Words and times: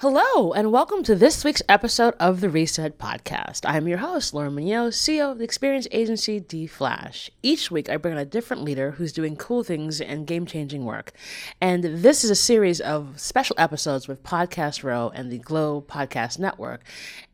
Hello, 0.00 0.54
and 0.54 0.72
welcome 0.72 1.02
to 1.02 1.14
this 1.14 1.44
week's 1.44 1.60
episode 1.68 2.14
of 2.18 2.40
the 2.40 2.48
Reset 2.48 2.96
Podcast. 2.96 3.68
I'm 3.68 3.86
your 3.86 3.98
host, 3.98 4.32
Lauren 4.32 4.54
Munoz, 4.54 4.96
CEO 4.96 5.32
of 5.32 5.36
the 5.36 5.44
experience 5.44 5.86
agency 5.90 6.40
D 6.40 6.66
Flash. 6.66 7.30
Each 7.42 7.70
week, 7.70 7.90
I 7.90 7.98
bring 7.98 8.14
on 8.14 8.18
a 8.18 8.24
different 8.24 8.62
leader 8.62 8.92
who's 8.92 9.12
doing 9.12 9.36
cool 9.36 9.62
things 9.62 10.00
and 10.00 10.26
game 10.26 10.46
changing 10.46 10.86
work. 10.86 11.12
And 11.60 11.84
this 11.84 12.24
is 12.24 12.30
a 12.30 12.34
series 12.34 12.80
of 12.80 13.20
special 13.20 13.54
episodes 13.58 14.08
with 14.08 14.22
Podcast 14.22 14.82
Row 14.82 15.12
and 15.14 15.30
the 15.30 15.36
Glow 15.36 15.82
Podcast 15.82 16.38
Network. 16.38 16.82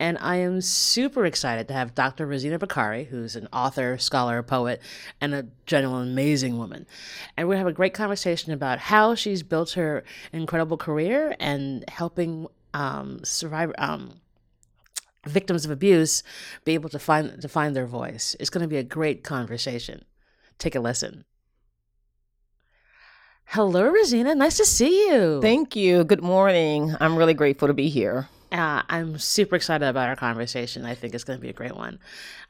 And 0.00 0.18
I 0.20 0.38
am 0.38 0.60
super 0.60 1.24
excited 1.24 1.68
to 1.68 1.74
have 1.74 1.94
Dr. 1.94 2.26
Rosenna 2.26 2.58
Bakari, 2.58 3.04
who's 3.04 3.36
an 3.36 3.46
author, 3.52 3.96
scholar, 3.96 4.42
poet, 4.42 4.82
and 5.20 5.36
a 5.36 5.46
genuine 5.66 6.08
amazing 6.08 6.58
woman. 6.58 6.84
And 7.36 7.46
we're 7.46 7.54
going 7.54 7.62
to 7.62 7.66
have 7.68 7.74
a 7.74 7.76
great 7.76 7.94
conversation 7.94 8.52
about 8.52 8.80
how 8.80 9.14
she's 9.14 9.44
built 9.44 9.70
her 9.74 10.02
incredible 10.32 10.76
career 10.76 11.36
and 11.38 11.88
helping 11.88 12.48
um, 12.76 13.24
survivor 13.24 13.74
um, 13.78 14.20
victims 15.24 15.64
of 15.64 15.70
abuse 15.70 16.22
be 16.64 16.74
able 16.74 16.90
to 16.90 16.98
find 16.98 17.40
to 17.40 17.48
find 17.48 17.74
their 17.74 17.86
voice. 17.86 18.36
It's 18.38 18.50
going 18.50 18.62
to 18.62 18.68
be 18.68 18.76
a 18.76 18.82
great 18.82 19.24
conversation. 19.24 20.04
Take 20.58 20.74
a 20.74 20.80
listen. 20.80 21.24
Hello, 23.46 23.90
Rosenna. 23.90 24.36
Nice 24.36 24.56
to 24.58 24.64
see 24.64 25.08
you. 25.08 25.40
Thank 25.40 25.74
you. 25.76 26.04
Good 26.04 26.22
morning. 26.22 26.94
I'm 27.00 27.16
really 27.16 27.34
grateful 27.34 27.68
to 27.68 27.74
be 27.74 27.88
here. 27.88 28.28
Uh, 28.52 28.82
I'm 28.88 29.18
super 29.18 29.56
excited 29.56 29.86
about 29.86 30.08
our 30.08 30.16
conversation. 30.16 30.84
I 30.84 30.94
think 30.94 31.14
it's 31.14 31.24
going 31.24 31.38
to 31.38 31.42
be 31.42 31.50
a 31.50 31.54
great 31.54 31.76
one. 31.76 31.98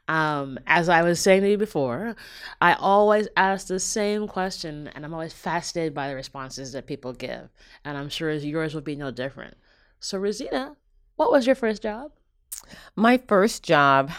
Um, 0.07 0.57
as 0.65 0.89
I 0.89 1.03
was 1.03 1.19
saying 1.19 1.41
to 1.41 1.49
you 1.49 1.57
before, 1.57 2.15
I 2.61 2.73
always 2.73 3.27
ask 3.35 3.67
the 3.67 3.79
same 3.79 4.27
question, 4.27 4.89
and 4.95 5.05
I'm 5.05 5.13
always 5.13 5.33
fascinated 5.33 5.93
by 5.93 6.09
the 6.09 6.15
responses 6.15 6.71
that 6.71 6.87
people 6.87 7.13
give. 7.13 7.49
And 7.85 7.97
I'm 7.97 8.09
sure 8.09 8.31
yours 8.31 8.73
will 8.73 8.81
be 8.81 8.95
no 8.95 9.11
different. 9.11 9.55
So, 9.99 10.19
Rosenna, 10.19 10.75
what 11.15 11.31
was 11.31 11.45
your 11.45 11.55
first 11.55 11.81
job? 11.81 12.11
My 12.95 13.17
first 13.17 13.63
job 13.63 14.11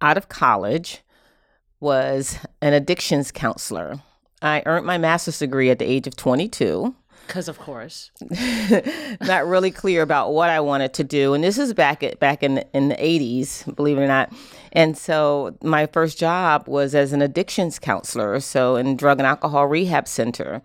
out 0.00 0.16
of 0.16 0.28
college 0.28 1.02
was 1.80 2.38
an 2.60 2.72
addictions 2.72 3.30
counselor. 3.30 4.00
I 4.42 4.62
earned 4.66 4.86
my 4.86 4.98
master's 4.98 5.38
degree 5.38 5.70
at 5.70 5.78
the 5.78 5.84
age 5.84 6.06
of 6.06 6.16
22. 6.16 6.94
Because 7.26 7.48
of 7.48 7.58
course, 7.58 8.10
not 9.22 9.46
really 9.46 9.70
clear 9.70 10.02
about 10.02 10.32
what 10.34 10.50
I 10.50 10.60
wanted 10.60 10.92
to 10.94 11.04
do, 11.04 11.32
and 11.32 11.42
this 11.42 11.56
is 11.56 11.72
back 11.72 12.02
at 12.02 12.20
back 12.20 12.42
in 12.42 12.58
in 12.74 12.88
the 12.88 12.96
80s, 12.96 13.74
believe 13.74 13.96
it 13.96 14.02
or 14.02 14.06
not. 14.06 14.30
And 14.72 14.96
so 14.98 15.56
my 15.62 15.86
first 15.86 16.18
job 16.18 16.68
was 16.68 16.94
as 16.94 17.14
an 17.14 17.22
addictions 17.22 17.78
counselor, 17.78 18.38
so 18.40 18.76
in 18.76 18.96
drug 18.96 19.20
and 19.20 19.26
alcohol 19.26 19.66
rehab 19.66 20.06
center. 20.06 20.60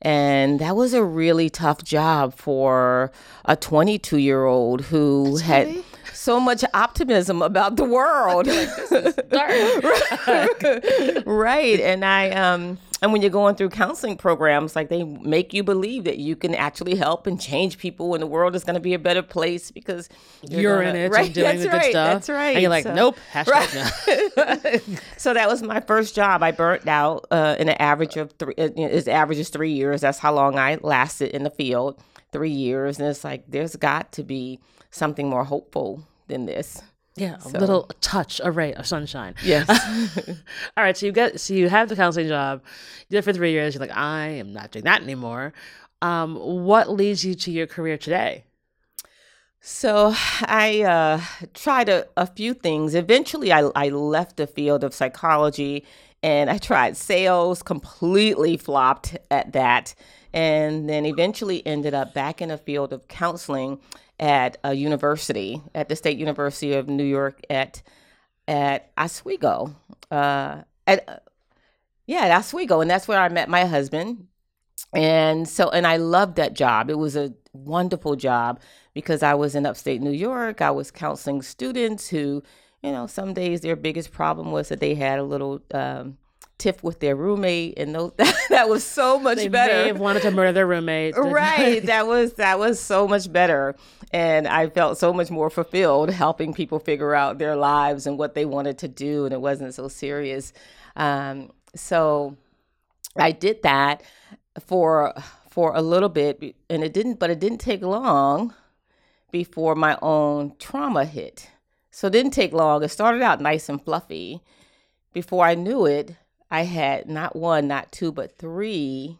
And 0.00 0.60
that 0.60 0.76
was 0.76 0.94
a 0.94 1.02
really 1.02 1.50
tough 1.50 1.82
job 1.82 2.34
for 2.34 3.10
a 3.44 3.56
22 3.56 4.18
year 4.18 4.44
old 4.44 4.82
who 4.82 5.38
That's 5.38 5.40
had 5.42 5.84
so 6.12 6.38
much 6.38 6.64
optimism 6.74 7.42
about 7.42 7.76
the 7.76 7.84
world. 7.84 8.46
right. 9.32 11.22
right. 11.26 11.80
And 11.80 12.04
I, 12.04 12.30
um, 12.30 12.78
and 13.00 13.12
when 13.12 13.22
you're 13.22 13.30
going 13.30 13.54
through 13.54 13.70
counseling 13.70 14.16
programs, 14.16 14.74
like 14.74 14.88
they 14.88 15.04
make 15.04 15.52
you 15.52 15.62
believe 15.62 16.04
that 16.04 16.18
you 16.18 16.34
can 16.34 16.54
actually 16.54 16.96
help 16.96 17.26
and 17.26 17.40
change 17.40 17.78
people, 17.78 18.14
and 18.14 18.22
the 18.22 18.26
world 18.26 18.54
is 18.54 18.64
going 18.64 18.74
to 18.74 18.80
be 18.80 18.94
a 18.94 18.98
better 18.98 19.22
place 19.22 19.70
because 19.70 20.08
you're, 20.48 20.60
you're 20.60 20.76
gonna, 20.78 20.90
in 20.90 20.96
it, 20.96 21.12
right? 21.12 21.32
doing 21.32 21.46
that's 21.46 21.62
the 21.62 21.68
right, 21.68 21.82
good 21.82 21.90
stuff. 21.90 22.12
That's 22.14 22.28
right. 22.28 22.54
And 22.54 22.62
you're 22.62 22.70
like, 22.70 22.84
so, 22.84 22.94
nope. 22.94 23.16
Hashtag 23.32 23.46
right. 23.48 24.88
no. 24.88 24.96
so 25.16 25.34
that 25.34 25.48
was 25.48 25.62
my 25.62 25.80
first 25.80 26.14
job. 26.14 26.42
I 26.42 26.50
burnt 26.50 26.86
out 26.88 27.26
uh, 27.30 27.56
in 27.58 27.68
an 27.68 27.76
average 27.78 28.16
of 28.16 28.32
three. 28.32 28.54
Uh, 28.58 28.70
you 28.76 28.88
know, 28.88 28.92
its 28.92 29.08
average 29.08 29.38
is 29.38 29.48
three 29.48 29.72
years. 29.72 30.00
That's 30.00 30.18
how 30.18 30.34
long 30.34 30.58
I 30.58 30.78
lasted 30.82 31.30
in 31.30 31.44
the 31.44 31.50
field. 31.50 32.00
Three 32.30 32.50
years, 32.50 32.98
and 32.98 33.08
it's 33.08 33.24
like 33.24 33.44
there's 33.48 33.74
got 33.76 34.12
to 34.12 34.22
be 34.22 34.60
something 34.90 35.30
more 35.30 35.44
hopeful 35.44 36.06
than 36.26 36.44
this. 36.44 36.82
Yeah, 37.18 37.38
so. 37.38 37.58
a 37.58 37.60
little 37.60 37.90
touch, 38.00 38.40
a 38.42 38.50
ray 38.50 38.74
of 38.74 38.86
sunshine. 38.86 39.34
Yes. 39.42 39.68
All 40.76 40.84
right, 40.84 40.96
so 40.96 41.06
you 41.06 41.12
get 41.12 41.40
so 41.40 41.54
you 41.54 41.68
have 41.68 41.88
the 41.88 41.96
counseling 41.96 42.28
job. 42.28 42.62
You 43.00 43.06
did 43.10 43.18
it 43.18 43.22
for 43.22 43.32
three 43.32 43.52
years. 43.52 43.74
You're 43.74 43.80
like, 43.80 43.96
I 43.96 44.26
am 44.28 44.52
not 44.52 44.70
doing 44.70 44.84
that 44.84 45.02
anymore. 45.02 45.52
Um, 46.00 46.36
what 46.36 46.90
leads 46.90 47.24
you 47.24 47.34
to 47.34 47.50
your 47.50 47.66
career 47.66 47.98
today? 47.98 48.44
So 49.60 50.14
I 50.42 50.82
uh, 50.82 51.20
tried 51.54 51.88
a, 51.88 52.06
a 52.16 52.26
few 52.26 52.54
things. 52.54 52.94
Eventually, 52.94 53.52
I, 53.52 53.62
I 53.74 53.88
left 53.88 54.36
the 54.36 54.46
field 54.46 54.84
of 54.84 54.94
psychology 54.94 55.84
and 56.22 56.48
I 56.48 56.58
tried 56.58 56.96
sales. 56.96 57.62
Completely 57.62 58.56
flopped 58.56 59.16
at 59.30 59.52
that, 59.52 59.94
and 60.32 60.88
then 60.88 61.06
eventually 61.06 61.66
ended 61.66 61.94
up 61.94 62.14
back 62.14 62.40
in 62.40 62.48
the 62.50 62.58
field 62.58 62.92
of 62.92 63.08
counseling 63.08 63.80
at 64.18 64.56
a 64.64 64.74
university, 64.74 65.62
at 65.74 65.88
the 65.88 65.96
State 65.96 66.18
University 66.18 66.72
of 66.74 66.88
New 66.88 67.04
York 67.04 67.40
at 67.48 67.82
at 68.46 68.90
Oswego. 68.96 69.76
Uh, 70.10 70.62
at 70.86 71.24
yeah, 72.06 72.20
at 72.22 72.38
Oswego, 72.38 72.80
and 72.80 72.90
that's 72.90 73.06
where 73.06 73.20
I 73.20 73.28
met 73.28 73.48
my 73.48 73.66
husband. 73.66 74.26
And 74.94 75.46
so, 75.46 75.68
and 75.70 75.86
I 75.86 75.98
loved 75.98 76.36
that 76.36 76.54
job. 76.54 76.88
It 76.88 76.98
was 76.98 77.16
a 77.16 77.34
wonderful 77.52 78.16
job 78.16 78.60
because 78.94 79.22
I 79.22 79.34
was 79.34 79.54
in 79.54 79.66
upstate 79.66 80.00
New 80.00 80.12
York. 80.12 80.62
I 80.62 80.70
was 80.70 80.90
counseling 80.90 81.42
students 81.42 82.08
who, 82.08 82.42
you 82.82 82.92
know, 82.92 83.06
some 83.06 83.34
days 83.34 83.60
their 83.60 83.76
biggest 83.76 84.12
problem 84.12 84.50
was 84.50 84.70
that 84.70 84.80
they 84.80 84.94
had 84.94 85.18
a 85.18 85.24
little 85.24 85.60
um, 85.74 86.16
tiff 86.58 86.82
with 86.82 87.00
their 87.00 87.16
roommate, 87.16 87.78
and 87.78 87.94
those, 87.94 88.12
that 88.50 88.68
was 88.68 88.84
so 88.84 89.18
much 89.18 89.38
they 89.38 89.48
better. 89.48 89.84
They 89.84 89.92
wanted 89.92 90.22
to 90.22 90.30
murder 90.30 90.52
their 90.52 90.66
roommate, 90.66 91.16
right? 91.16 91.84
that 91.86 92.06
was 92.06 92.34
that 92.34 92.58
was 92.58 92.80
so 92.80 93.06
much 93.08 93.32
better, 93.32 93.76
and 94.12 94.46
I 94.46 94.68
felt 94.68 94.98
so 94.98 95.12
much 95.12 95.30
more 95.30 95.50
fulfilled 95.50 96.10
helping 96.10 96.52
people 96.52 96.78
figure 96.78 97.14
out 97.14 97.38
their 97.38 97.56
lives 97.56 98.06
and 98.06 98.18
what 98.18 98.34
they 98.34 98.44
wanted 98.44 98.78
to 98.78 98.88
do, 98.88 99.24
and 99.24 99.32
it 99.32 99.40
wasn't 99.40 99.74
so 99.74 99.88
serious. 99.88 100.52
Um, 100.96 101.52
so 101.74 102.36
I 103.16 103.32
did 103.32 103.62
that 103.62 104.02
for 104.60 105.14
for 105.48 105.72
a 105.74 105.82
little 105.82 106.08
bit, 106.08 106.56
and 106.68 106.84
it 106.84 106.92
didn't, 106.92 107.18
but 107.18 107.30
it 107.30 107.40
didn't 107.40 107.58
take 107.58 107.82
long 107.82 108.54
before 109.30 109.74
my 109.74 109.98
own 110.02 110.54
trauma 110.58 111.04
hit. 111.04 111.50
So 111.90 112.06
it 112.06 112.12
didn't 112.12 112.32
take 112.32 112.52
long. 112.52 112.82
It 112.82 112.88
started 112.90 113.22
out 113.22 113.40
nice 113.40 113.68
and 113.68 113.82
fluffy. 113.82 114.40
Before 115.12 115.44
I 115.44 115.54
knew 115.54 115.84
it, 115.84 116.16
I 116.50 116.62
had 116.62 117.08
not 117.08 117.36
one, 117.36 117.68
not 117.68 117.92
two, 117.92 118.12
but 118.12 118.38
three 118.38 119.18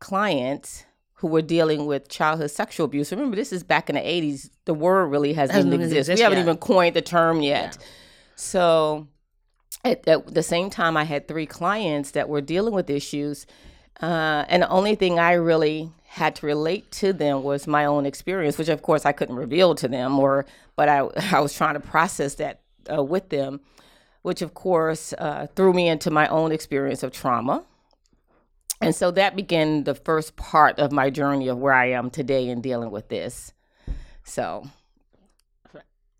clients 0.00 0.84
who 1.14 1.26
were 1.26 1.42
dealing 1.42 1.86
with 1.86 2.08
childhood 2.08 2.50
sexual 2.50 2.84
abuse. 2.86 3.10
Remember, 3.10 3.36
this 3.36 3.52
is 3.52 3.62
back 3.62 3.88
in 3.88 3.96
the 3.96 4.00
80s. 4.00 4.50
The 4.66 4.74
word 4.74 5.06
really 5.06 5.32
hasn't, 5.32 5.54
hasn't 5.56 5.74
even 5.74 5.86
exist. 5.86 6.10
We 6.10 6.20
haven't 6.20 6.38
even 6.38 6.56
coined 6.58 6.94
the 6.94 7.02
term 7.02 7.40
yet. 7.40 7.76
Yeah. 7.78 7.86
So 8.36 9.08
at, 9.84 10.06
at, 10.06 10.32
the 10.32 10.42
same 10.42 10.70
time, 10.70 10.96
I 10.96 11.04
had 11.04 11.26
three 11.26 11.46
clients 11.46 12.12
that 12.12 12.28
were 12.28 12.40
dealing 12.40 12.72
with 12.72 12.88
issues. 12.88 13.46
Uh, 14.00 14.44
and 14.48 14.62
the 14.62 14.68
only 14.68 14.94
thing 14.94 15.18
I 15.18 15.32
really 15.32 15.90
had 16.06 16.36
to 16.36 16.46
relate 16.46 16.90
to 16.92 17.12
them 17.12 17.42
was 17.42 17.66
my 17.66 17.84
own 17.84 18.06
experience, 18.06 18.56
which 18.56 18.68
of 18.68 18.82
course 18.82 19.04
I 19.04 19.12
couldn't 19.12 19.36
reveal 19.36 19.74
to 19.74 19.88
them, 19.88 20.18
or 20.18 20.46
but 20.76 20.88
I 20.88 21.00
I 21.32 21.40
was 21.40 21.54
trying 21.54 21.74
to 21.74 21.80
process 21.80 22.36
that 22.36 22.60
uh, 22.92 23.02
with 23.02 23.28
them 23.28 23.60
which 24.22 24.42
of 24.42 24.54
course 24.54 25.12
uh, 25.18 25.46
threw 25.54 25.72
me 25.72 25.88
into 25.88 26.10
my 26.10 26.28
own 26.28 26.52
experience 26.52 27.02
of 27.02 27.12
trauma. 27.12 27.64
And 28.80 28.94
so 28.94 29.10
that 29.12 29.34
began 29.34 29.84
the 29.84 29.94
first 29.94 30.36
part 30.36 30.78
of 30.78 30.92
my 30.92 31.10
journey 31.10 31.48
of 31.48 31.58
where 31.58 31.72
I 31.72 31.90
am 31.90 32.10
today 32.10 32.48
in 32.48 32.60
dealing 32.60 32.90
with 32.90 33.08
this. 33.08 33.52
So, 34.22 34.68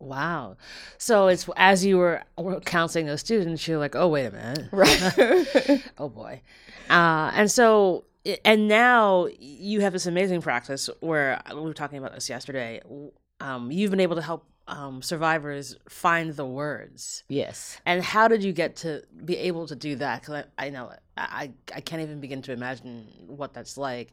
wow. 0.00 0.56
So 0.96 1.28
it's 1.28 1.48
as 1.56 1.84
you 1.84 1.98
were 1.98 2.24
counseling 2.64 3.06
those 3.06 3.20
students, 3.20 3.66
you're 3.68 3.78
like, 3.78 3.94
oh, 3.94 4.08
wait 4.08 4.26
a 4.26 4.30
minute. 4.32 4.68
Right. 4.72 5.84
oh, 5.98 6.08
boy. 6.08 6.42
Uh, 6.90 7.30
and 7.34 7.50
so, 7.50 8.04
and 8.44 8.66
now 8.66 9.28
you 9.38 9.80
have 9.82 9.92
this 9.92 10.06
amazing 10.06 10.42
practice 10.42 10.90
where 11.00 11.40
we 11.54 11.60
were 11.60 11.74
talking 11.74 11.98
about 11.98 12.14
this 12.14 12.28
yesterday. 12.28 12.80
Um, 13.40 13.70
you've 13.70 13.90
been 13.90 14.00
able 14.00 14.16
to 14.16 14.22
help 14.22 14.46
um, 14.68 15.02
survivors 15.02 15.76
find 15.88 16.34
the 16.36 16.44
words. 16.44 17.24
Yes. 17.28 17.80
And 17.86 18.02
how 18.02 18.28
did 18.28 18.44
you 18.44 18.52
get 18.52 18.76
to 18.76 19.02
be 19.24 19.36
able 19.36 19.66
to 19.66 19.74
do 19.74 19.96
that? 19.96 20.20
Because 20.20 20.44
I, 20.58 20.66
I 20.66 20.70
know 20.70 20.92
I, 21.16 21.50
I 21.74 21.80
can't 21.80 22.02
even 22.02 22.20
begin 22.20 22.42
to 22.42 22.52
imagine 22.52 23.08
what 23.26 23.54
that's 23.54 23.76
like. 23.76 24.12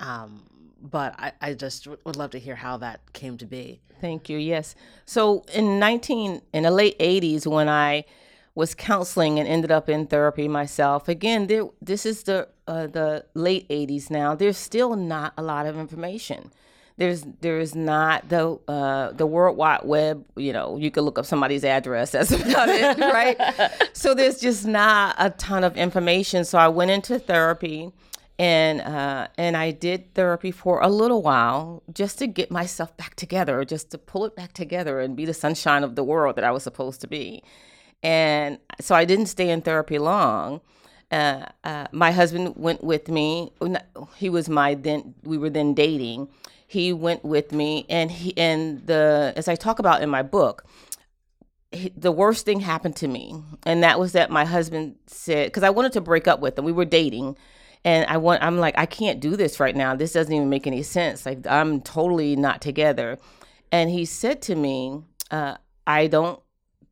Um, 0.00 0.42
but 0.82 1.14
I, 1.18 1.32
I 1.40 1.54
just 1.54 1.86
would 1.86 2.16
love 2.16 2.30
to 2.30 2.38
hear 2.38 2.56
how 2.56 2.78
that 2.78 3.12
came 3.12 3.36
to 3.38 3.46
be. 3.46 3.80
Thank 4.00 4.30
you. 4.30 4.38
Yes. 4.38 4.74
So 5.04 5.44
in 5.52 5.78
19, 5.78 6.40
in 6.54 6.62
the 6.62 6.70
late 6.70 6.98
80s, 6.98 7.46
when 7.46 7.68
I 7.68 8.04
was 8.54 8.74
counseling 8.74 9.38
and 9.38 9.46
ended 9.46 9.70
up 9.70 9.90
in 9.90 10.06
therapy 10.06 10.48
myself, 10.48 11.06
again, 11.06 11.46
there, 11.46 11.64
this 11.82 12.06
is 12.06 12.22
the, 12.22 12.48
uh, 12.66 12.86
the 12.86 13.26
late 13.34 13.68
80s 13.68 14.10
now, 14.10 14.34
there's 14.34 14.56
still 14.56 14.96
not 14.96 15.34
a 15.36 15.42
lot 15.42 15.66
of 15.66 15.78
information 15.78 16.50
there's 17.00 17.24
there's 17.40 17.74
not 17.74 18.28
the 18.28 18.58
uh, 18.68 19.12
the 19.12 19.26
World 19.26 19.56
Wide 19.56 19.80
Web. 19.84 20.22
You 20.36 20.52
know, 20.52 20.76
you 20.76 20.90
could 20.90 21.02
look 21.02 21.18
up 21.18 21.24
somebody's 21.24 21.64
address. 21.64 22.10
That's 22.12 22.30
about 22.30 22.68
it, 22.68 22.98
right? 22.98 23.90
so 23.94 24.14
there's 24.14 24.38
just 24.38 24.66
not 24.66 25.16
a 25.18 25.30
ton 25.30 25.64
of 25.64 25.78
information. 25.78 26.44
So 26.44 26.58
I 26.58 26.68
went 26.68 26.90
into 26.90 27.18
therapy, 27.18 27.90
and 28.38 28.82
uh, 28.82 29.28
and 29.38 29.56
I 29.56 29.70
did 29.70 30.12
therapy 30.12 30.50
for 30.50 30.82
a 30.82 30.88
little 30.88 31.22
while 31.22 31.82
just 31.90 32.18
to 32.18 32.26
get 32.26 32.50
myself 32.50 32.94
back 32.98 33.14
together, 33.14 33.64
just 33.64 33.90
to 33.92 33.98
pull 33.98 34.26
it 34.26 34.36
back 34.36 34.52
together 34.52 35.00
and 35.00 35.16
be 35.16 35.24
the 35.24 35.32
sunshine 35.32 35.82
of 35.82 35.94
the 35.94 36.04
world 36.04 36.36
that 36.36 36.44
I 36.44 36.50
was 36.50 36.62
supposed 36.62 37.00
to 37.00 37.06
be. 37.06 37.42
And 38.02 38.58
so 38.78 38.94
I 38.94 39.06
didn't 39.06 39.26
stay 39.26 39.48
in 39.48 39.62
therapy 39.62 39.98
long. 39.98 40.60
Uh, 41.10 41.46
uh, 41.64 41.86
my 41.92 42.12
husband 42.12 42.56
went 42.56 42.84
with 42.84 43.08
me. 43.08 43.52
He 44.16 44.28
was 44.28 44.50
my 44.50 44.74
then. 44.74 45.14
We 45.22 45.38
were 45.38 45.50
then 45.50 45.72
dating. 45.72 46.28
He 46.70 46.92
went 46.92 47.24
with 47.24 47.50
me, 47.50 47.84
and 47.88 48.12
he 48.12 48.32
and 48.38 48.86
the 48.86 49.32
as 49.34 49.48
I 49.48 49.56
talk 49.56 49.80
about 49.80 50.02
in 50.02 50.08
my 50.08 50.22
book, 50.22 50.64
he, 51.72 51.92
the 51.96 52.12
worst 52.12 52.46
thing 52.46 52.60
happened 52.60 52.94
to 52.96 53.08
me, 53.08 53.42
and 53.66 53.82
that 53.82 53.98
was 53.98 54.12
that 54.12 54.30
my 54.30 54.44
husband 54.44 54.94
said 55.08 55.48
because 55.48 55.64
I 55.64 55.70
wanted 55.70 55.94
to 55.94 56.00
break 56.00 56.28
up 56.28 56.38
with 56.38 56.56
him. 56.56 56.64
We 56.64 56.70
were 56.70 56.84
dating, 56.84 57.36
and 57.84 58.06
I 58.08 58.18
want. 58.18 58.44
I'm 58.44 58.58
like, 58.58 58.78
I 58.78 58.86
can't 58.86 59.18
do 59.18 59.34
this 59.34 59.58
right 59.58 59.74
now. 59.74 59.96
This 59.96 60.12
doesn't 60.12 60.32
even 60.32 60.48
make 60.48 60.64
any 60.64 60.84
sense. 60.84 61.26
Like 61.26 61.44
I'm 61.48 61.80
totally 61.80 62.36
not 62.36 62.62
together. 62.62 63.18
And 63.72 63.90
he 63.90 64.04
said 64.04 64.40
to 64.42 64.54
me, 64.54 65.02
uh, 65.32 65.56
I 65.88 66.06
don't 66.06 66.40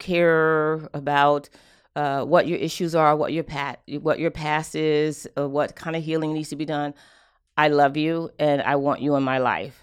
care 0.00 0.88
about 0.92 1.50
uh, 1.94 2.24
what 2.24 2.48
your 2.48 2.58
issues 2.58 2.96
are, 2.96 3.14
what 3.14 3.32
your 3.32 3.44
pat, 3.44 3.80
what 4.00 4.18
your 4.18 4.32
past 4.32 4.74
is, 4.74 5.28
uh, 5.38 5.48
what 5.48 5.76
kind 5.76 5.94
of 5.94 6.02
healing 6.02 6.32
needs 6.32 6.48
to 6.48 6.56
be 6.56 6.64
done. 6.64 6.94
I 7.58 7.68
love 7.68 7.96
you 7.96 8.30
and 8.38 8.62
I 8.62 8.76
want 8.76 9.02
you 9.02 9.16
in 9.16 9.24
my 9.24 9.38
life. 9.38 9.82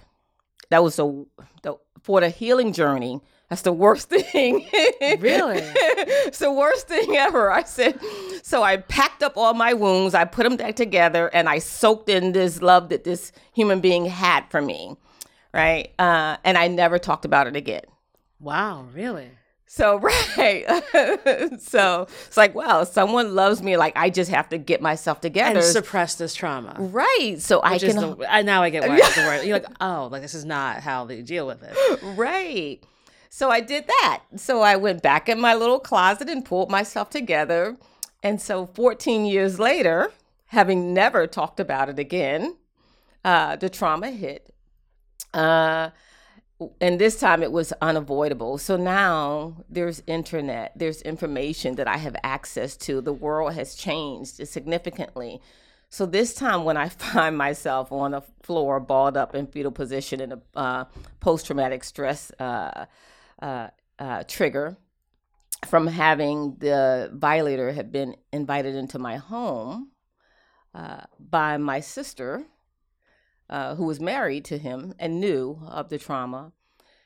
That 0.70 0.82
was 0.82 0.96
the, 0.96 1.26
the 1.62 1.76
for 2.02 2.22
the 2.22 2.30
healing 2.30 2.72
journey. 2.72 3.20
That's 3.50 3.64
the 3.64 3.74
worst 3.74 4.10
thing. 4.16 4.66
really? 5.20 5.60
it's 5.60 6.40
the 6.40 6.52
worst 6.52 6.88
thing 6.88 7.18
ever. 7.18 7.52
I 7.52 7.64
said, 7.64 8.00
so 8.44 8.64
I 8.64 8.78
packed 8.78 9.22
up 9.22 9.34
all 9.36 9.54
my 9.54 9.74
wounds, 9.74 10.16
I 10.16 10.24
put 10.24 10.44
them 10.44 10.56
back 10.56 10.78
together, 10.78 11.28
and 11.28 11.50
I 11.50 11.60
soaked 11.60 12.10
in 12.10 12.32
this 12.32 12.62
love 12.62 12.90
that 12.90 13.04
this 13.04 13.34
human 13.54 13.82
being 13.82 14.06
had 14.06 14.50
for 14.50 14.62
me. 14.62 14.96
Right. 15.54 15.94
Uh, 16.00 16.38
and 16.46 16.58
I 16.58 16.70
never 16.70 16.98
talked 16.98 17.26
about 17.26 17.48
it 17.48 17.56
again. 17.56 17.84
Wow, 18.40 18.88
really? 18.94 19.32
So 19.68 19.98
right, 20.38 20.64
so 21.60 22.08
it's 22.28 22.38
like, 22.38 22.54
well, 22.54 22.86
someone 22.86 23.34
loves 23.36 23.62
me. 23.64 23.78
Like 23.78 23.94
I 23.98 24.10
just 24.10 24.30
have 24.32 24.50
to 24.50 24.58
get 24.58 24.82
myself 24.82 25.22
together 25.22 25.60
and 25.60 25.66
suppress 25.66 26.16
this 26.16 26.36
trauma. 26.36 26.76
Right. 26.78 27.36
So 27.40 27.62
Which 27.62 27.84
I 27.84 27.88
can. 27.88 27.96
The, 27.96 28.32
I, 28.32 28.42
now 28.44 28.62
I 28.62 28.70
get 28.70 28.88
why 28.88 28.96
the 28.98 29.22
word. 29.22 29.44
You're 29.46 29.60
like, 29.60 29.68
oh, 29.82 30.08
like 30.12 30.22
this 30.22 30.34
is 30.34 30.46
not 30.46 30.82
how 30.82 31.06
they 31.06 31.22
deal 31.22 31.48
with 31.48 31.64
it. 31.64 31.76
Right. 32.16 32.84
So 33.30 33.50
I 33.50 33.60
did 33.60 33.86
that. 33.88 34.24
So 34.38 34.62
I 34.62 34.78
went 34.78 35.02
back 35.02 35.28
in 35.28 35.42
my 35.42 35.56
little 35.56 35.80
closet 35.80 36.30
and 36.30 36.46
pulled 36.46 36.70
myself 36.70 37.10
together. 37.10 37.76
And 38.24 38.42
so 38.42 38.68
14 38.68 39.26
years 39.26 39.60
later, 39.60 40.12
having 40.48 40.94
never 40.94 41.28
talked 41.28 41.60
about 41.60 41.90
it 41.90 42.00
again, 42.00 42.56
uh, 43.26 43.58
the 43.58 43.70
trauma 43.70 44.12
hit. 44.12 44.54
Uh, 45.34 45.90
and 46.80 47.00
this 47.00 47.20
time 47.20 47.44
it 47.44 47.52
was 47.52 47.74
unavoidable. 47.82 48.58
So 48.58 48.78
now 48.78 49.58
there's 49.70 50.02
internet, 50.08 50.72
there's 50.76 51.02
information 51.02 51.76
that 51.76 51.88
I 51.88 51.98
have 51.98 52.16
access 52.24 52.78
to. 52.78 53.02
The 53.02 53.14
world 53.14 53.54
has 53.54 53.76
changed 53.76 54.48
significantly. 54.48 55.42
So 55.90 56.06
this 56.06 56.34
time 56.34 56.64
when 56.64 56.78
I 56.78 56.90
find 57.14 57.38
myself 57.38 57.92
on 57.92 58.12
the 58.12 58.22
floor, 58.44 58.80
balled 58.80 59.18
up 59.18 59.36
in 59.36 59.48
fetal 59.48 59.72
position 59.72 60.22
in 60.22 60.32
a 60.32 60.42
uh, 60.56 60.86
post 61.20 61.48
traumatic 61.48 61.84
stress 61.84 62.32
uh, 62.40 62.86
uh, 63.42 63.68
uh, 64.00 64.24
trigger 64.28 64.78
from 65.66 65.88
having 65.88 66.56
the 66.60 67.10
violator 67.14 67.72
have 67.72 67.92
been 67.92 68.16
invited 68.32 68.76
into 68.76 69.00
my 69.00 69.18
home 69.18 69.92
uh, 70.74 71.02
by 71.20 71.58
my 71.58 71.80
sister 71.80 72.46
uh, 73.50 73.76
who 73.76 73.86
was 73.86 74.00
married 74.00 74.46
to 74.46 74.58
him 74.58 74.94
and 75.00 75.20
knew 75.20 75.60
of 75.68 75.90
the 75.90 75.98
trauma. 75.98 76.52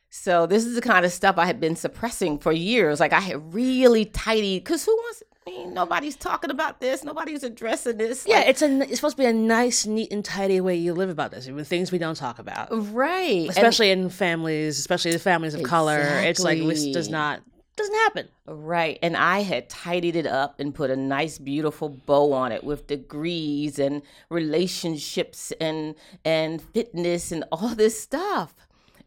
So 0.10 0.48
this 0.48 0.66
is 0.66 0.76
the 0.76 0.82
kind 0.82 1.06
of 1.06 1.12
stuff 1.12 1.38
I 1.38 1.46
had 1.46 1.60
been 1.60 1.76
suppressing 1.76 2.40
for 2.40 2.52
years. 2.52 3.00
Like 3.00 3.14
I 3.14 3.20
had 3.20 3.54
really 3.54 4.06
tidy 4.06 4.60
because 4.60 4.84
who 4.84 4.96
wants? 4.96 5.24
I 5.46 5.52
mean, 5.52 5.74
nobody's 5.74 6.16
talking 6.16 6.52
about 6.52 6.80
this. 6.80 7.04
Nobody's 7.04 7.44
addressing 7.44 7.98
this. 7.98 8.26
Yeah, 8.28 8.38
like, 8.38 8.48
it's 8.50 8.62
a 8.62 8.82
it's 8.82 8.96
supposed 8.96 9.18
to 9.18 9.24
be 9.24 9.28
a 9.28 9.34
nice, 9.34 9.86
neat, 9.86 10.12
and 10.12 10.24
tidy 10.24 10.62
way 10.62 10.76
you 10.76 10.94
live 10.94 11.10
about 11.10 11.32
this. 11.32 11.48
Even 11.48 11.64
things 11.64 11.92
we 11.92 11.98
don't 11.98 12.18
talk 12.18 12.40
about, 12.40 12.68
right? 12.72 13.48
Especially 13.50 13.92
and, 13.92 14.04
in 14.04 14.10
families, 14.10 14.80
especially 14.80 15.12
the 15.12 15.20
families 15.20 15.54
of 15.54 15.62
exactly. 15.62 15.70
color. 15.70 16.00
It's 16.00 16.40
like 16.40 16.60
this 16.60 16.88
does 16.88 17.10
not 17.10 17.42
doesn't 17.80 17.96
happen. 17.96 18.30
Right. 18.46 19.00
And 19.02 19.18
I 19.18 19.40
had 19.40 19.70
tidied 19.70 20.16
it 20.16 20.28
up 20.28 20.60
and 20.60 20.76
put 20.76 20.92
a 20.92 20.96
nice 20.96 21.40
beautiful 21.40 21.90
bow 21.90 22.34
on 22.34 22.52
it 22.52 22.64
with 22.64 22.88
degrees 22.88 23.80
and 23.80 24.02
relationships 24.30 25.52
and 25.60 25.96
and 26.24 26.62
fitness 26.62 27.32
and 27.32 27.46
all 27.52 27.74
this 27.76 28.00
stuff. 28.00 28.54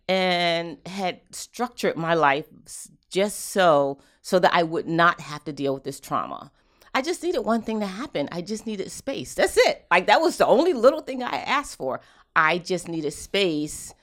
And 0.08 0.78
had 0.86 1.20
structured 1.30 1.96
my 1.96 2.14
life 2.14 2.46
just 3.10 3.38
so 3.38 3.98
so 4.22 4.38
that 4.38 4.54
I 4.54 4.62
would 4.62 4.88
not 4.88 5.20
have 5.20 5.44
to 5.44 5.52
deal 5.52 5.74
with 5.74 5.84
this 5.84 6.00
trauma. 6.00 6.50
I 6.94 7.02
just 7.02 7.22
needed 7.22 7.40
one 7.40 7.62
thing 7.62 7.80
to 7.80 7.86
happen. 7.86 8.28
I 8.32 8.42
just 8.42 8.66
needed 8.66 8.90
space. 8.90 9.34
That's 9.34 9.56
it. 9.56 9.86
Like 9.90 10.06
that 10.06 10.20
was 10.20 10.36
the 10.36 10.46
only 10.46 10.72
little 10.72 11.00
thing 11.00 11.22
I 11.22 11.36
asked 11.36 11.76
for. 11.76 12.00
I 12.34 12.58
just 12.58 12.88
needed 12.88 13.12
space 13.12 13.94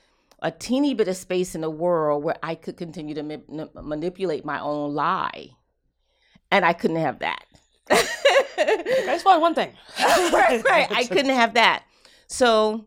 a 0.42 0.50
teeny 0.50 0.94
bit 0.94 1.08
of 1.08 1.16
space 1.16 1.54
in 1.54 1.60
the 1.60 1.70
world 1.70 2.24
where 2.24 2.36
I 2.42 2.54
could 2.54 2.76
continue 2.76 3.14
to 3.14 3.22
ma- 3.22 3.66
manipulate 3.82 4.44
my 4.44 4.60
own 4.60 4.94
lie. 4.94 5.50
And 6.50 6.64
I 6.64 6.72
couldn't 6.72 6.96
have 6.96 7.20
that. 7.20 7.44
I 7.90 9.02
just 9.06 9.24
want 9.24 9.40
one 9.40 9.54
thing. 9.54 9.72
right, 9.98 10.62
right. 10.64 10.90
I 10.90 11.04
couldn't 11.04 11.34
have 11.34 11.54
that. 11.54 11.84
So 12.26 12.86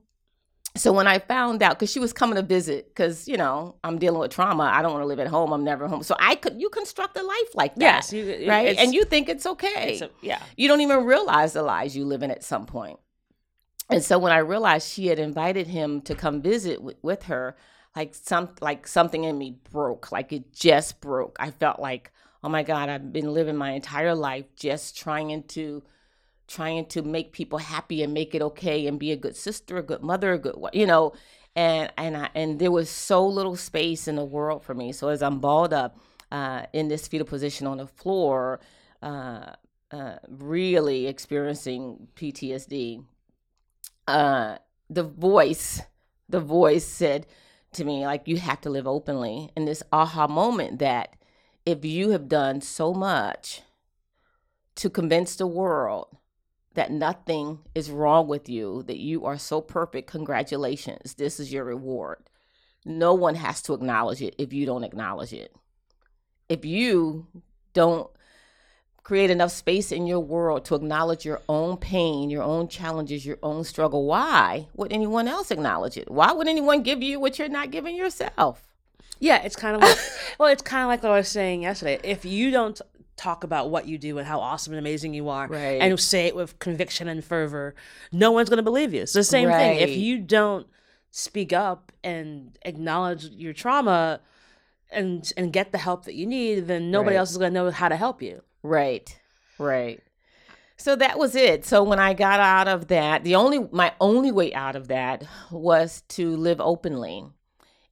so 0.75 0.91
when 0.91 1.05
I 1.05 1.19
found 1.19 1.61
out, 1.61 1.77
because 1.77 1.91
she 1.91 1.99
was 1.99 2.13
coming 2.13 2.35
to 2.35 2.41
visit, 2.41 2.87
because 2.87 3.27
you 3.27 3.37
know 3.37 3.75
I'm 3.83 3.99
dealing 3.99 4.19
with 4.19 4.31
trauma, 4.31 4.63
I 4.63 4.81
don't 4.81 4.91
want 4.91 5.03
to 5.03 5.07
live 5.07 5.19
at 5.19 5.27
home. 5.27 5.53
I'm 5.53 5.63
never 5.63 5.87
home. 5.87 6.03
So 6.03 6.15
I 6.19 6.35
could 6.35 6.59
you 6.59 6.69
construct 6.69 7.17
a 7.17 7.23
life 7.23 7.55
like 7.55 7.75
that, 7.75 7.81
yes, 8.09 8.13
you, 8.13 8.45
right? 8.49 8.75
And 8.77 8.93
you 8.93 9.05
think 9.05 9.29
it's 9.29 9.45
okay. 9.45 9.93
It's 9.93 10.01
a, 10.01 10.09
yeah, 10.21 10.41
you 10.57 10.67
don't 10.67 10.81
even 10.81 11.05
realize 11.05 11.53
the 11.53 11.61
lies 11.63 11.95
you 11.95 12.05
live 12.05 12.23
in 12.23 12.31
at 12.31 12.43
some 12.43 12.65
point. 12.65 12.99
And 13.89 14.03
so 14.03 14.17
when 14.17 14.31
I 14.31 14.37
realized 14.39 14.89
she 14.89 15.07
had 15.07 15.19
invited 15.19 15.67
him 15.67 16.01
to 16.01 16.15
come 16.15 16.41
visit 16.41 16.77
w- 16.77 16.97
with 17.01 17.23
her, 17.23 17.55
like 17.95 18.15
some 18.15 18.49
like 18.61 18.87
something 18.87 19.23
in 19.23 19.37
me 19.37 19.57
broke, 19.71 20.11
like 20.11 20.33
it 20.33 20.53
just 20.53 21.01
broke. 21.01 21.37
I 21.39 21.51
felt 21.51 21.79
like, 21.79 22.11
oh 22.43 22.49
my 22.49 22.63
God, 22.63 22.89
I've 22.89 23.13
been 23.13 23.33
living 23.33 23.55
my 23.55 23.71
entire 23.71 24.15
life 24.15 24.45
just 24.55 24.97
trying 24.97 25.43
to 25.43 25.83
trying 26.47 26.85
to 26.87 27.01
make 27.01 27.31
people 27.31 27.59
happy 27.59 28.03
and 28.03 28.13
make 28.13 28.35
it 28.35 28.41
okay 28.41 28.87
and 28.87 28.99
be 28.99 29.11
a 29.11 29.15
good 29.15 29.35
sister, 29.35 29.77
a 29.77 29.83
good 29.83 30.01
mother, 30.01 30.33
a 30.33 30.39
good 30.39 30.55
you 30.73 30.87
know, 30.87 31.13
and 31.55 31.91
and 31.97 32.17
I, 32.17 32.29
and 32.35 32.59
there 32.59 32.71
was 32.71 32.89
so 32.89 33.25
little 33.27 33.55
space 33.55 34.07
in 34.07 34.15
the 34.15 34.25
world 34.25 34.63
for 34.63 34.73
me. 34.73 34.91
So 34.91 35.09
as 35.09 35.21
I'm 35.21 35.39
balled 35.39 35.73
up 35.73 35.97
uh, 36.31 36.65
in 36.73 36.87
this 36.87 37.07
fetal 37.07 37.27
position 37.27 37.67
on 37.67 37.77
the 37.77 37.87
floor, 37.87 38.59
uh, 39.03 39.53
uh, 39.91 40.15
really 40.27 41.07
experiencing 41.07 42.07
PTSD 42.15 43.03
uh, 44.07 44.57
the 44.89 45.03
voice, 45.03 45.81
the 46.29 46.39
voice 46.39 46.85
said 46.85 47.27
to 47.73 47.83
me, 47.83 48.05
like, 48.05 48.27
you 48.27 48.37
have 48.37 48.61
to 48.61 48.69
live 48.69 48.87
openly. 48.87 49.49
And 49.55 49.67
this 49.67 49.83
aha 49.91 50.27
moment 50.27 50.79
that 50.79 51.15
if 51.65 51.83
you 51.85 52.09
have 52.09 52.27
done 52.27 52.61
so 52.61 52.93
much 52.93 53.61
to 54.75 54.89
convince 54.89 55.35
the 55.35 55.47
world 55.47 56.07
that 56.73 56.91
nothing 56.91 57.59
is 57.75 57.91
wrong 57.91 58.27
with 58.27 58.49
you, 58.49 58.83
that 58.87 58.99
you 58.99 59.25
are 59.25 59.37
so 59.37 59.61
perfect, 59.61 60.09
congratulations, 60.09 61.13
this 61.15 61.39
is 61.39 61.53
your 61.53 61.63
reward. 61.63 62.29
No 62.85 63.13
one 63.13 63.35
has 63.35 63.61
to 63.63 63.73
acknowledge 63.73 64.21
it 64.21 64.35
if 64.37 64.51
you 64.51 64.65
don't 64.65 64.83
acknowledge 64.83 65.33
it. 65.33 65.55
If 66.49 66.65
you 66.65 67.27
don't 67.73 68.09
create 69.03 69.29
enough 69.29 69.51
space 69.51 69.91
in 69.91 70.07
your 70.07 70.21
world 70.21 70.63
to 70.65 70.75
acknowledge 70.75 71.25
your 71.25 71.41
own 71.49 71.75
pain, 71.77 72.29
your 72.29 72.43
own 72.43 72.69
challenges, 72.69 73.25
your 73.25 73.37
own 73.43 73.63
struggle, 73.63 74.05
why 74.05 74.67
would 74.75 74.91
anyone 74.93 75.27
else 75.27 75.51
acknowledge 75.51 75.97
it? 75.97 76.09
Why 76.09 76.31
would 76.31 76.47
anyone 76.47 76.83
give 76.83 77.03
you 77.03 77.19
what 77.19 77.37
you're 77.37 77.49
not 77.49 77.69
giving 77.69 77.95
yourself? 77.95 78.73
Yeah, 79.19 79.43
it's 79.43 79.57
kind 79.57 79.75
of 79.75 79.81
like, 79.81 79.97
well, 80.39 80.49
it's 80.49 80.61
kind 80.61 80.83
of 80.83 80.87
like 80.87 81.03
what 81.03 81.11
I 81.11 81.17
was 81.17 81.27
saying 81.27 81.63
yesterday. 81.63 81.99
If 82.03 82.23
you 82.23 82.49
don't 82.49 82.81
talk 83.17 83.43
about 83.43 83.69
what 83.69 83.87
you 83.87 83.97
do 83.97 84.17
and 84.17 84.27
how 84.27 84.39
awesome 84.39 84.73
and 84.73 84.79
amazing 84.79 85.13
you 85.13 85.27
are, 85.29 85.47
right. 85.47 85.81
and 85.81 85.99
say 85.99 86.27
it 86.27 86.35
with 86.35 86.57
conviction 86.59 87.09
and 87.09 87.23
fervor, 87.23 87.75
no 88.11 88.31
one's 88.31 88.49
going 88.49 88.57
to 88.57 88.63
believe 88.63 88.93
you. 88.93 89.01
It's 89.01 89.13
the 89.13 89.23
same 89.23 89.49
right. 89.49 89.57
thing. 89.57 89.77
If 89.79 89.97
you 89.97 90.17
don't 90.17 90.65
speak 91.11 91.51
up 91.51 91.91
and 92.03 92.57
acknowledge 92.63 93.25
your 93.25 93.53
trauma 93.53 94.21
and 94.89 95.31
and 95.35 95.51
get 95.51 95.71
the 95.71 95.77
help 95.77 96.05
that 96.05 96.15
you 96.15 96.25
need, 96.25 96.67
then 96.67 96.89
nobody 96.89 97.15
right. 97.15 97.19
else 97.19 97.31
is 97.31 97.37
going 97.37 97.53
to 97.53 97.53
know 97.53 97.69
how 97.69 97.89
to 97.89 97.97
help 97.97 98.21
you. 98.21 98.41
Right. 98.63 99.19
Right. 99.59 100.01
So 100.77 100.95
that 100.95 101.17
was 101.17 101.35
it. 101.35 101.65
So 101.65 101.83
when 101.83 101.99
I 101.99 102.13
got 102.13 102.39
out 102.39 102.67
of 102.67 102.87
that, 102.87 103.23
the 103.23 103.35
only 103.35 103.67
my 103.71 103.93
only 104.01 104.31
way 104.31 104.53
out 104.53 104.75
of 104.75 104.87
that 104.87 105.23
was 105.51 106.01
to 106.09 106.35
live 106.35 106.59
openly. 106.59 107.25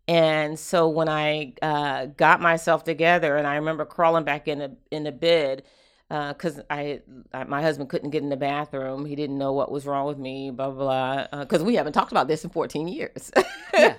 And 0.07 0.59
so 0.59 0.89
when 0.89 1.07
I 1.07 1.53
uh, 1.61 2.07
got 2.07 2.41
myself 2.41 2.83
together, 2.83 3.37
and 3.37 3.47
I 3.47 3.55
remember 3.55 3.85
crawling 3.85 4.25
back 4.25 4.47
in 4.47 4.61
a 4.61 4.71
in 4.89 5.07
a 5.07 5.11
bed, 5.11 5.63
because 6.09 6.59
uh, 6.59 6.63
I, 6.69 6.99
I, 7.33 7.45
my 7.45 7.61
husband 7.61 7.89
couldn't 7.89 8.09
get 8.09 8.21
in 8.21 8.27
the 8.27 8.35
bathroom. 8.35 9.05
He 9.05 9.15
didn't 9.15 9.37
know 9.37 9.53
what 9.53 9.71
was 9.71 9.85
wrong 9.85 10.07
with 10.07 10.17
me. 10.17 10.51
Blah 10.51 10.71
blah. 10.71 11.27
Because 11.31 11.61
uh, 11.61 11.65
we 11.65 11.75
haven't 11.75 11.93
talked 11.93 12.11
about 12.11 12.27
this 12.27 12.43
in 12.43 12.49
14 12.49 12.89
years. 12.89 13.31
yeah. 13.73 13.93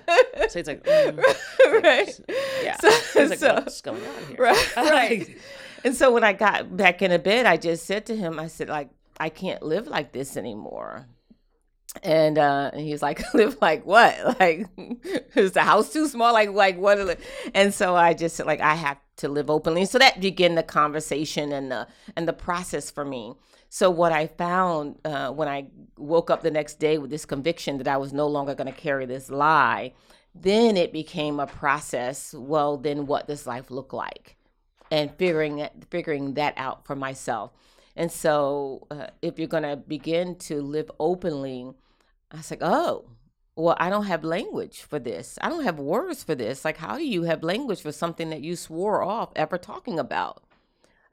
So 0.49 0.59
it's 0.59 0.67
like, 0.67 0.83
mm, 0.85 1.17
right? 1.81 2.19
Yeah. 2.61 2.77
So, 2.77 3.25
like, 3.25 3.39
so, 3.39 3.55
what's 3.55 3.81
going 3.81 4.03
on 4.05 4.27
here? 4.27 4.37
Right. 4.39 4.75
right. 4.75 5.37
and 5.83 5.95
so 5.95 6.11
when 6.11 6.23
I 6.23 6.33
got 6.33 6.75
back 6.75 7.01
in 7.01 7.11
into 7.11 7.23
bed, 7.23 7.45
I 7.45 7.57
just 7.57 7.85
said 7.85 8.05
to 8.07 8.15
him, 8.15 8.39
I 8.39 8.47
said, 8.47 8.69
like, 8.69 8.89
I 9.19 9.29
can't 9.29 9.61
live 9.63 9.87
like 9.87 10.11
this 10.11 10.37
anymore. 10.37 11.07
And 12.01 12.39
uh, 12.39 12.71
and 12.73 12.81
he 12.81 12.91
was 12.91 13.03
like, 13.03 13.21
live 13.33 13.57
like 13.61 13.85
what? 13.85 14.17
Like, 14.39 14.67
is 15.35 15.51
the 15.51 15.61
house 15.61 15.93
too 15.93 16.07
small? 16.07 16.33
Like, 16.33 16.49
like 16.49 16.77
what? 16.77 17.19
And 17.53 17.73
so 17.73 17.95
I 17.95 18.13
just 18.13 18.35
said, 18.35 18.47
like 18.47 18.61
I 18.61 18.73
have 18.73 18.97
to 19.17 19.29
live 19.29 19.49
openly. 19.49 19.85
So 19.85 19.99
that 19.99 20.19
began 20.19 20.55
the 20.55 20.63
conversation 20.63 21.51
and 21.51 21.71
the 21.71 21.87
and 22.15 22.27
the 22.27 22.33
process 22.33 22.89
for 22.89 23.05
me. 23.05 23.33
So 23.69 23.89
what 23.89 24.11
I 24.11 24.27
found 24.27 24.99
uh, 25.05 25.31
when 25.31 25.47
I 25.47 25.67
woke 25.97 26.29
up 26.29 26.41
the 26.41 26.51
next 26.51 26.79
day 26.79 26.97
with 26.97 27.09
this 27.09 27.25
conviction 27.25 27.77
that 27.77 27.87
I 27.87 27.97
was 27.97 28.13
no 28.13 28.27
longer 28.27 28.55
going 28.55 28.71
to 28.71 28.79
carry 28.79 29.05
this 29.05 29.29
lie, 29.29 29.93
then 30.35 30.77
it 30.77 30.93
became 30.93 31.39
a 31.39 31.47
process. 31.47 32.33
Well, 32.33 32.77
then 32.77 33.05
what 33.05 33.27
does 33.27 33.47
life 33.47 33.69
look 33.71 33.93
like? 33.93 34.35
And 34.93 35.09
figuring 35.17 35.67
figuring 35.89 36.35
that 36.35 36.53
out 36.55 36.85
for 36.85 36.95
myself. 36.95 37.51
And 37.95 38.11
so, 38.11 38.85
uh, 38.91 39.07
if 39.23 39.39
you're 39.39 39.47
going 39.47 39.63
to 39.63 39.75
begin 39.75 40.35
to 40.49 40.61
live 40.61 40.91
openly, 40.99 41.71
I 42.31 42.37
was 42.37 42.51
like, 42.51 42.61
oh, 42.61 43.05
well, 43.55 43.75
I 43.79 43.89
don't 43.89 44.05
have 44.05 44.23
language 44.23 44.81
for 44.81 44.99
this. 44.99 45.39
I 45.41 45.49
don't 45.49 45.63
have 45.63 45.79
words 45.79 46.23
for 46.23 46.35
this. 46.35 46.63
Like, 46.63 46.77
how 46.77 46.97
do 46.97 47.05
you 47.05 47.23
have 47.23 47.41
language 47.41 47.81
for 47.81 47.91
something 47.91 48.29
that 48.29 48.41
you 48.41 48.55
swore 48.55 49.01
off 49.01 49.31
ever 49.35 49.57
talking 49.57 49.97
about? 49.97 50.43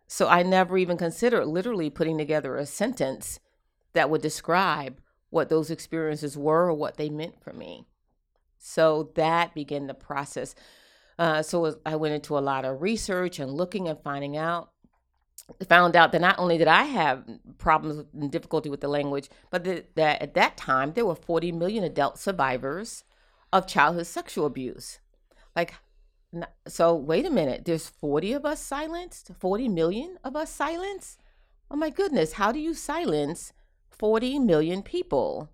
So 0.06 0.28
I 0.28 0.42
never 0.42 0.76
even 0.76 0.96
considered 0.96 1.46
literally 1.46 1.88
putting 1.88 2.18
together 2.18 2.56
a 2.56 2.66
sentence 2.66 3.40
that 3.92 4.10
would 4.10 4.20
describe 4.20 5.00
what 5.30 5.48
those 5.48 5.70
experiences 5.70 6.36
were 6.36 6.66
or 6.66 6.74
what 6.74 6.96
they 6.96 7.08
meant 7.08 7.42
for 7.42 7.52
me. 7.52 7.86
So 8.58 9.10
that 9.14 9.54
began 9.54 9.86
the 9.86 9.94
process. 9.94 10.54
Uh, 11.20 11.42
so 11.42 11.78
I 11.84 11.96
went 11.96 12.14
into 12.14 12.38
a 12.38 12.40
lot 12.40 12.64
of 12.64 12.80
research 12.80 13.38
and 13.38 13.52
looking 13.52 13.86
and 13.88 14.00
finding 14.02 14.38
out 14.38 14.70
found 15.68 15.94
out 15.94 16.12
that 16.12 16.20
not 16.20 16.38
only 16.38 16.56
did 16.56 16.68
I 16.68 16.84
have 16.84 17.24
problems 17.58 18.04
and 18.14 18.32
difficulty 18.32 18.70
with 18.70 18.80
the 18.80 18.88
language, 18.88 19.28
but 19.50 19.64
that, 19.64 19.94
that 19.96 20.22
at 20.22 20.34
that 20.34 20.56
time 20.56 20.92
there 20.94 21.04
were 21.04 21.14
40 21.14 21.52
million 21.52 21.84
adult 21.84 22.18
survivors 22.18 23.04
of 23.52 23.66
childhood 23.66 24.06
sexual 24.06 24.46
abuse. 24.46 24.98
Like, 25.54 25.74
so 26.66 26.94
wait 26.94 27.26
a 27.26 27.30
minute, 27.30 27.66
there's 27.66 27.88
40 27.88 28.32
of 28.32 28.46
us 28.46 28.62
silenced? 28.62 29.32
40 29.38 29.68
million 29.68 30.16
of 30.24 30.36
us 30.36 30.50
silenced? 30.50 31.20
Oh 31.70 31.76
my 31.76 31.90
goodness, 31.90 32.34
how 32.34 32.50
do 32.50 32.60
you 32.60 32.72
silence 32.72 33.52
40 33.90 34.38
million 34.38 34.82
people? 34.82 35.50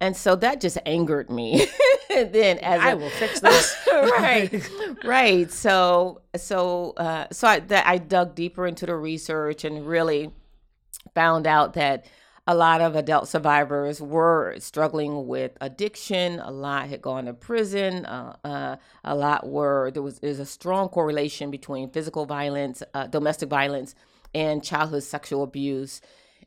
And 0.00 0.16
so 0.16 0.36
that 0.36 0.60
just 0.60 0.78
angered 0.84 1.30
me. 1.30 1.66
then 2.08 2.58
as 2.58 2.80
I 2.80 2.90
a, 2.90 2.96
will 2.96 3.10
fix 3.10 3.40
this. 3.40 3.76
right. 3.92 4.70
right. 5.04 5.50
So 5.50 6.22
so 6.36 6.94
uh 6.96 7.26
so 7.32 7.48
I 7.48 7.60
that 7.60 7.86
I 7.86 7.98
dug 7.98 8.34
deeper 8.34 8.66
into 8.66 8.86
the 8.86 8.96
research 8.96 9.64
and 9.64 9.86
really 9.86 10.30
found 11.14 11.46
out 11.46 11.74
that 11.74 12.06
a 12.46 12.54
lot 12.54 12.82
of 12.82 12.94
adult 12.94 13.26
survivors 13.26 14.02
were 14.02 14.54
struggling 14.58 15.26
with 15.26 15.52
addiction. 15.62 16.40
A 16.40 16.50
lot 16.50 16.88
had 16.88 17.00
gone 17.00 17.24
to 17.24 17.32
prison. 17.32 18.04
Uh, 18.04 18.36
uh, 18.44 18.76
a 19.02 19.14
lot 19.14 19.48
were 19.48 19.90
there 19.90 20.02
was 20.02 20.18
there's 20.18 20.38
a 20.38 20.46
strong 20.46 20.88
correlation 20.88 21.50
between 21.50 21.88
physical 21.90 22.26
violence, 22.26 22.82
uh, 22.92 23.06
domestic 23.06 23.48
violence, 23.48 23.94
and 24.34 24.62
childhood 24.62 25.04
sexual 25.04 25.42
abuse. 25.42 26.02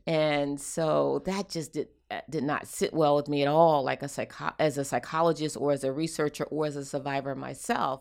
And 0.08 0.58
so 0.58 1.20
that 1.26 1.50
just 1.50 1.74
did 1.74 1.88
uh, 2.10 2.22
did 2.30 2.42
not 2.42 2.66
sit 2.66 2.94
well 2.94 3.14
with 3.14 3.28
me 3.28 3.42
at 3.42 3.48
all, 3.48 3.84
like 3.84 4.02
a 4.02 4.08
psycho- 4.08 4.54
as 4.58 4.78
a 4.78 4.84
psychologist 4.84 5.54
or 5.54 5.70
as 5.70 5.84
a 5.84 5.92
researcher 5.92 6.44
or 6.44 6.64
as 6.64 6.76
a 6.76 6.84
survivor 6.86 7.34
myself. 7.34 8.00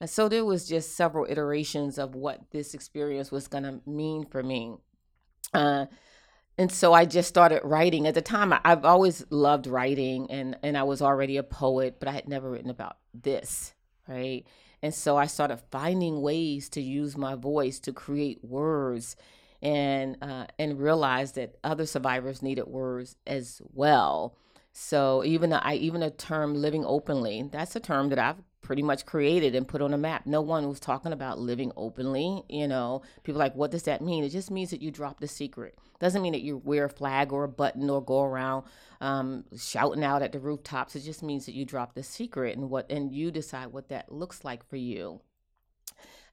And 0.00 0.10
so 0.10 0.28
there 0.28 0.44
was 0.44 0.66
just 0.66 0.96
several 0.96 1.30
iterations 1.30 1.96
of 1.96 2.16
what 2.16 2.50
this 2.50 2.74
experience 2.74 3.30
was 3.30 3.46
going 3.46 3.62
to 3.62 3.80
mean 3.86 4.26
for 4.26 4.42
me. 4.42 4.74
Uh, 5.54 5.86
and 6.58 6.72
so 6.72 6.92
I 6.92 7.04
just 7.04 7.28
started 7.28 7.60
writing. 7.62 8.08
At 8.08 8.14
the 8.14 8.22
time, 8.22 8.52
I've 8.64 8.84
always 8.84 9.24
loved 9.30 9.68
writing, 9.68 10.28
and 10.32 10.58
and 10.64 10.76
I 10.76 10.82
was 10.82 11.00
already 11.00 11.36
a 11.36 11.44
poet, 11.44 12.00
but 12.00 12.08
I 12.08 12.12
had 12.12 12.28
never 12.28 12.50
written 12.50 12.70
about 12.70 12.96
this, 13.14 13.74
right? 14.08 14.44
And 14.82 14.92
so 14.92 15.16
I 15.16 15.26
started 15.26 15.60
finding 15.70 16.20
ways 16.20 16.68
to 16.70 16.80
use 16.80 17.16
my 17.16 17.36
voice 17.36 17.78
to 17.80 17.92
create 17.92 18.42
words 18.42 19.14
and 19.62 20.16
uh, 20.22 20.46
and 20.58 20.80
realized 20.80 21.34
that 21.34 21.56
other 21.64 21.86
survivors 21.86 22.42
needed 22.42 22.66
words 22.66 23.16
as 23.26 23.60
well. 23.72 24.36
So 24.72 25.24
even 25.24 25.52
I 25.52 25.74
even 25.74 26.02
a 26.02 26.10
term 26.10 26.54
living 26.54 26.84
openly, 26.84 27.48
that's 27.50 27.74
a 27.74 27.80
term 27.80 28.10
that 28.10 28.18
I've 28.18 28.42
pretty 28.60 28.82
much 28.82 29.06
created 29.06 29.54
and 29.54 29.66
put 29.66 29.80
on 29.80 29.94
a 29.94 29.98
map. 29.98 30.26
No 30.26 30.40
one 30.40 30.68
was 30.68 30.80
talking 30.80 31.12
about 31.12 31.38
living 31.38 31.72
openly. 31.76 32.42
You 32.48 32.68
know, 32.68 33.02
people 33.22 33.38
like, 33.38 33.54
what 33.54 33.70
does 33.70 33.84
that 33.84 34.02
mean? 34.02 34.24
It 34.24 34.28
just 34.28 34.50
means 34.50 34.70
that 34.70 34.82
you 34.82 34.90
drop 34.90 35.20
the 35.20 35.28
secret. 35.28 35.76
Doesn't 35.98 36.22
mean 36.22 36.32
that 36.32 36.42
you 36.42 36.58
wear 36.58 36.84
a 36.84 36.90
flag 36.90 37.32
or 37.32 37.44
a 37.44 37.48
button 37.48 37.88
or 37.88 38.04
go 38.04 38.22
around 38.22 38.64
um, 39.00 39.44
shouting 39.56 40.04
out 40.04 40.22
at 40.22 40.32
the 40.32 40.38
rooftops. 40.38 40.94
It 40.94 41.00
just 41.00 41.22
means 41.22 41.46
that 41.46 41.54
you 41.54 41.64
drop 41.64 41.94
the 41.94 42.02
secret 42.02 42.56
and 42.56 42.70
what 42.70 42.90
and 42.90 43.12
you 43.12 43.30
decide 43.30 43.68
what 43.68 43.88
that 43.88 44.12
looks 44.12 44.44
like 44.44 44.68
for 44.68 44.76
you. 44.76 45.20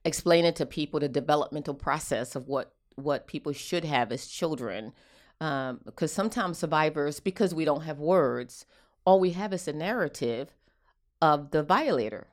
Explain 0.04 0.44
it 0.44 0.54
to 0.56 0.66
people 0.66 1.00
the 1.00 1.08
developmental 1.08 1.74
process 1.74 2.36
of 2.36 2.46
what 2.46 2.75
what 2.96 3.26
people 3.26 3.52
should 3.52 3.84
have 3.84 4.10
as 4.10 4.26
children. 4.26 4.92
Um, 5.40 5.80
because 5.84 6.12
sometimes 6.12 6.58
survivors, 6.58 7.20
because 7.20 7.54
we 7.54 7.64
don't 7.64 7.82
have 7.82 7.98
words, 7.98 8.66
all 9.04 9.20
we 9.20 9.30
have 9.32 9.52
is 9.52 9.68
a 9.68 9.72
narrative 9.72 10.48
of 11.22 11.50
the 11.50 11.62
violator 11.62 12.28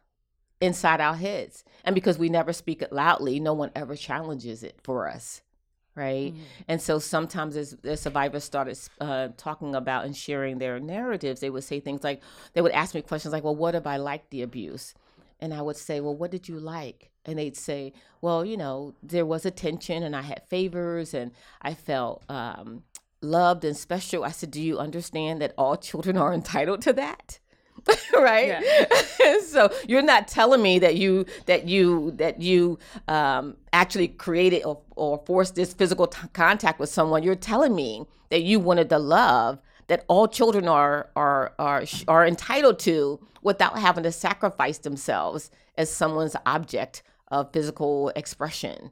inside 0.62 1.02
our 1.02 1.16
heads. 1.16 1.64
And 1.84 1.94
because 1.94 2.18
we 2.18 2.30
never 2.30 2.54
speak 2.54 2.82
it 2.82 2.94
loudly, 2.94 3.40
no 3.40 3.54
one 3.54 3.72
ever 3.76 3.96
challenges 3.96 4.64
it 4.64 4.80
for 4.82 5.10
us. 5.10 5.42
Right. 5.96 6.34
Mm-hmm. 6.34 6.44
And 6.70 6.82
so 6.82 6.98
sometimes 6.98 7.56
as, 7.56 7.78
as 7.84 8.02
survivors 8.02 8.44
started 8.44 8.80
uh, 9.00 9.28
talking 9.38 9.76
about 9.76 10.06
and 10.06 10.18
sharing 10.18 10.58
their 10.58 10.80
narratives, 10.80 11.42
they 11.42 11.52
would 11.52 11.64
say 11.64 11.80
things 11.80 12.04
like, 12.04 12.22
they 12.54 12.62
would 12.62 12.72
ask 12.72 12.96
me 12.96 13.04
questions 13.04 13.32
like, 13.32 13.44
well, 13.44 13.56
what 13.56 13.76
if 13.76 13.86
I 13.86 13.98
liked 13.98 14.32
the 14.32 14.42
abuse? 14.42 14.96
And 15.40 15.54
I 15.54 15.62
would 15.62 15.78
say, 15.78 16.00
well, 16.00 16.16
what 16.16 16.32
did 16.32 16.48
you 16.48 16.60
like? 16.60 17.12
And 17.26 17.40
they'd 17.40 17.58
say, 17.58 17.94
well, 18.22 18.46
you 18.46 18.58
know, 18.58 18.94
there 19.02 19.26
was 19.26 19.46
attention 19.46 20.04
and 20.04 20.16
I 20.16 20.22
had 20.22 20.44
favors 20.50 21.14
and 21.14 21.32
I 21.62 21.74
felt 21.74 22.24
um, 22.30 22.84
loved 23.22 23.64
and 23.64 23.76
special. 23.76 24.24
I 24.24 24.32
said, 24.32 24.52
do 24.52 24.62
you 24.62 24.78
understand 24.78 25.42
that 25.42 25.54
all 25.58 25.78
children 25.78 26.18
are 26.18 26.34
entitled 26.34 26.82
to 26.84 26.94
that? 26.94 27.40
right 28.14 28.64
so 29.46 29.70
you're 29.88 30.02
not 30.02 30.28
telling 30.28 30.62
me 30.62 30.80
that 30.80 30.96
you 30.96 31.26
that 31.48 31.68
you 31.68 32.12
that 32.12 32.42
you 32.42 32.78
um, 33.08 33.58
actually 33.74 34.08
created 34.08 34.64
or, 34.64 34.80
or 34.96 35.22
forced 35.26 35.56
this 35.56 35.74
physical 35.74 36.08
t- 36.08 36.28
contact 36.34 36.80
with 36.80 36.90
someone 36.90 37.24
you're 37.24 37.36
telling 37.36 37.76
me 37.76 38.06
that 38.30 38.44
you 38.44 38.60
wanted 38.60 38.90
the 38.90 39.00
love 39.00 39.60
that 39.88 40.06
all 40.08 40.28
children 40.28 40.68
are 40.68 41.10
are 41.16 41.54
are 41.60 41.84
are 42.08 42.26
entitled 42.26 42.80
to 42.80 43.20
without 43.42 43.78
having 43.78 44.04
to 44.04 44.12
sacrifice 44.12 44.78
themselves 44.78 45.52
as 45.78 45.90
someone's 45.90 46.36
object 46.46 47.04
of 47.34 47.52
physical 47.52 48.10
expression. 48.16 48.92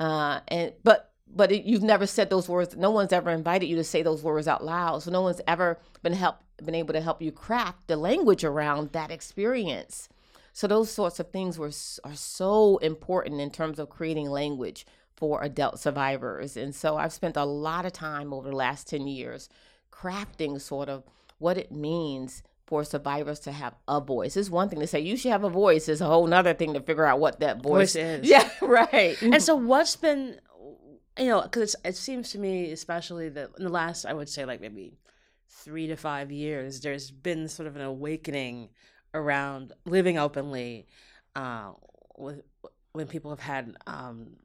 Uh, 0.00 0.40
and 0.48 0.72
but 0.82 1.12
but 1.30 1.52
it, 1.52 1.64
you've 1.64 1.82
never 1.82 2.06
said 2.06 2.28
those 2.28 2.48
words. 2.48 2.76
No 2.76 2.90
one's 2.90 3.12
ever 3.12 3.30
invited 3.30 3.66
you 3.66 3.76
to 3.76 3.84
say 3.84 4.02
those 4.02 4.22
words 4.22 4.48
out 4.48 4.64
loud. 4.64 5.02
So 5.02 5.10
no 5.10 5.22
one's 5.22 5.40
ever 5.46 5.78
been 6.02 6.12
help 6.12 6.36
been 6.62 6.74
able 6.74 6.92
to 6.92 7.00
help 7.00 7.22
you 7.22 7.30
craft 7.30 7.86
the 7.86 7.96
language 7.96 8.42
around 8.42 8.92
that 8.92 9.12
experience. 9.12 10.08
So 10.52 10.66
those 10.66 10.90
sorts 10.90 11.20
of 11.20 11.30
things 11.30 11.56
were 11.56 11.70
are 12.04 12.16
so 12.16 12.78
important 12.78 13.40
in 13.40 13.50
terms 13.50 13.78
of 13.78 13.88
creating 13.88 14.28
language 14.28 14.84
for 15.16 15.42
adult 15.42 15.78
survivors. 15.78 16.56
And 16.56 16.74
so 16.74 16.96
I've 16.96 17.12
spent 17.12 17.36
a 17.36 17.44
lot 17.44 17.86
of 17.86 17.92
time 17.92 18.32
over 18.32 18.50
the 18.50 18.56
last 18.56 18.88
10 18.88 19.06
years 19.06 19.48
crafting 19.92 20.60
sort 20.60 20.88
of 20.88 21.04
what 21.38 21.56
it 21.56 21.70
means 21.70 22.42
for 22.68 22.84
survivors 22.84 23.40
to 23.40 23.50
have 23.50 23.74
a 23.88 23.98
voice. 23.98 24.36
It's 24.36 24.50
one 24.50 24.68
thing 24.68 24.78
to 24.80 24.86
say 24.86 25.00
you 25.00 25.16
should 25.16 25.32
have 25.32 25.42
a 25.42 25.48
voice. 25.48 25.88
It's 25.88 26.02
a 26.02 26.06
whole 26.06 26.32
other 26.32 26.52
thing 26.52 26.74
to 26.74 26.80
figure 26.80 27.06
out 27.06 27.18
what 27.18 27.40
that 27.40 27.62
voice, 27.62 27.94
voice 27.94 27.96
is. 27.96 28.28
Yeah, 28.28 28.48
right. 28.60 29.20
And 29.22 29.42
so, 29.42 29.56
what's 29.56 29.96
been, 29.96 30.38
you 31.18 31.28
know, 31.28 31.40
because 31.40 31.74
it 31.82 31.96
seems 31.96 32.30
to 32.32 32.38
me, 32.38 32.70
especially 32.70 33.30
that 33.30 33.52
in 33.56 33.64
the 33.64 33.70
last, 33.70 34.04
I 34.04 34.12
would 34.12 34.28
say, 34.28 34.44
like 34.44 34.60
maybe 34.60 34.98
three 35.48 35.86
to 35.86 35.96
five 35.96 36.30
years, 36.30 36.82
there's 36.82 37.10
been 37.10 37.48
sort 37.48 37.66
of 37.66 37.76
an 37.76 37.82
awakening 37.82 38.68
around 39.14 39.72
living 39.86 40.18
openly, 40.18 40.86
uh, 41.34 41.72
with 42.18 42.42
when 42.92 43.06
people 43.06 43.30
have 43.30 43.40
had 43.40 43.74
um, 43.86 44.36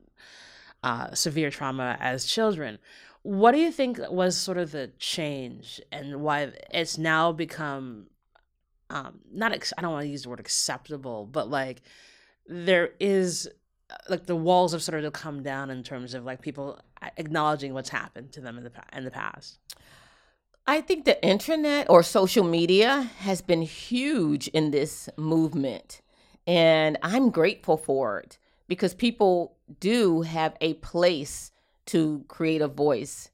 uh, 0.81 1.13
severe 1.13 1.51
trauma 1.51 1.97
as 1.99 2.25
children. 2.25 2.79
What 3.23 3.51
do 3.51 3.59
you 3.59 3.71
think 3.71 3.99
was 4.09 4.37
sort 4.37 4.57
of 4.57 4.71
the 4.71 4.91
change 4.97 5.81
and 5.91 6.21
why 6.21 6.51
it's 6.71 6.97
now 6.97 7.31
become 7.31 8.07
um 8.93 9.19
not 9.31 9.51
ex- 9.51 9.73
I 9.77 9.81
don't 9.81 9.91
want 9.91 10.05
to 10.05 10.09
use 10.09 10.23
the 10.23 10.29
word 10.29 10.39
acceptable, 10.39 11.25
but 11.25 11.49
like 11.49 11.81
there 12.47 12.91
is 12.99 13.49
like 14.09 14.25
the 14.25 14.35
walls 14.35 14.71
have 14.71 14.81
started 14.81 15.03
to 15.03 15.11
come 15.11 15.43
down 15.43 15.69
in 15.69 15.83
terms 15.83 16.13
of 16.13 16.23
like 16.23 16.41
people 16.41 16.79
acknowledging 17.17 17.73
what's 17.73 17.89
happened 17.89 18.31
to 18.33 18.41
them 18.41 18.57
in 18.57 18.63
the 18.63 18.71
in 18.93 19.03
the 19.03 19.11
past? 19.11 19.59
I 20.65 20.79
think 20.79 21.03
the 21.03 21.21
internet 21.25 21.89
or 21.89 22.03
social 22.03 22.45
media 22.45 23.09
has 23.19 23.41
been 23.41 23.63
huge 23.63 24.47
in 24.49 24.71
this 24.71 25.09
movement. 25.17 26.01
And 26.47 26.97
I'm 27.01 27.29
grateful 27.31 27.77
for 27.77 28.19
it 28.19 28.37
because 28.67 28.93
people 28.93 29.57
do 29.79 30.21
have 30.21 30.55
a 30.61 30.75
place 30.75 31.51
to 31.87 32.23
create 32.27 32.61
a 32.61 32.67
voice. 32.67 33.29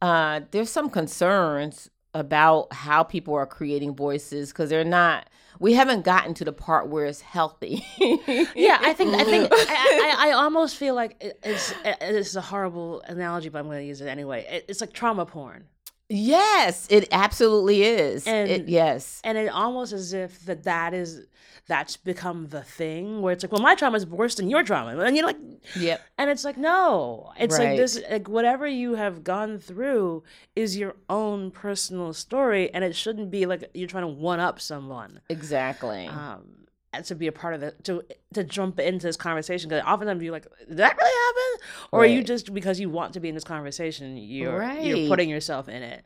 Uh, 0.00 0.40
there's 0.50 0.70
some 0.70 0.88
concerns 0.88 1.90
about 2.14 2.72
how 2.72 3.02
people 3.02 3.34
are 3.34 3.46
creating 3.46 3.94
voices 3.94 4.50
because 4.50 4.70
they're 4.70 4.84
not 4.84 5.28
we 5.60 5.74
haven't 5.74 6.04
gotten 6.04 6.32
to 6.34 6.44
the 6.44 6.52
part 6.52 6.88
where 6.88 7.04
it's 7.04 7.20
healthy. 7.20 7.84
yeah, 7.98 8.78
I 8.80 8.94
think 8.94 9.14
I 9.14 9.24
think 9.24 9.48
I, 9.52 10.14
I, 10.18 10.28
I 10.28 10.32
almost 10.32 10.76
feel 10.76 10.94
like 10.94 11.16
it's 11.42 11.74
it's 11.84 12.34
a 12.34 12.40
horrible 12.40 13.02
analogy, 13.02 13.50
but 13.50 13.58
I'm 13.58 13.66
going 13.66 13.80
to 13.80 13.84
use 13.84 14.00
it 14.00 14.08
anyway. 14.08 14.64
It's 14.68 14.80
like 14.80 14.92
trauma 14.92 15.26
porn. 15.26 15.66
Yes, 16.12 16.88
it 16.90 17.08
absolutely 17.12 17.84
is. 17.84 18.26
And 18.26 18.50
it, 18.50 18.68
yes, 18.68 19.20
and 19.22 19.38
it 19.38 19.48
almost 19.48 19.92
as 19.92 20.12
if 20.12 20.44
that 20.46 20.64
that 20.64 20.92
is 20.92 21.22
that's 21.68 21.96
become 21.96 22.48
the 22.48 22.64
thing 22.64 23.22
where 23.22 23.32
it's 23.32 23.44
like, 23.44 23.52
well, 23.52 23.62
my 23.62 23.76
trauma 23.76 23.96
is 23.96 24.04
worse 24.04 24.34
than 24.34 24.50
your 24.50 24.64
trauma, 24.64 24.98
and 25.04 25.16
you're 25.16 25.24
like, 25.24 25.36
yep. 25.76 26.02
And 26.18 26.28
it's 26.28 26.44
like, 26.44 26.56
no, 26.56 27.32
it's 27.38 27.56
right. 27.56 27.68
like 27.68 27.76
this, 27.76 28.00
like 28.10 28.28
whatever 28.28 28.66
you 28.66 28.96
have 28.96 29.22
gone 29.22 29.60
through 29.60 30.24
is 30.56 30.76
your 30.76 30.96
own 31.08 31.52
personal 31.52 32.12
story, 32.12 32.74
and 32.74 32.82
it 32.82 32.96
shouldn't 32.96 33.30
be 33.30 33.46
like 33.46 33.70
you're 33.72 33.86
trying 33.86 34.02
to 34.02 34.08
one 34.08 34.40
up 34.40 34.60
someone. 34.60 35.20
Exactly. 35.28 36.08
Um, 36.08 36.66
to 37.04 37.14
be 37.14 37.26
a 37.26 37.32
part 37.32 37.54
of 37.54 37.60
the 37.60 37.70
to 37.84 38.02
to 38.34 38.44
jump 38.44 38.80
into 38.80 39.06
this 39.06 39.16
conversation 39.16 39.68
because 39.68 39.84
oftentimes 39.84 40.22
you're 40.22 40.32
like, 40.32 40.46
did 40.68 40.76
that 40.78 40.96
really 40.96 41.12
happen? 41.12 41.66
Or 41.92 42.00
right. 42.00 42.10
are 42.10 42.12
you 42.12 42.22
just 42.22 42.52
because 42.52 42.80
you 42.80 42.90
want 42.90 43.14
to 43.14 43.20
be 43.20 43.28
in 43.28 43.34
this 43.34 43.44
conversation, 43.44 44.16
you're 44.16 44.58
right. 44.58 44.82
you're 44.82 45.08
putting 45.08 45.28
yourself 45.28 45.68
in 45.68 45.82
it. 45.82 46.04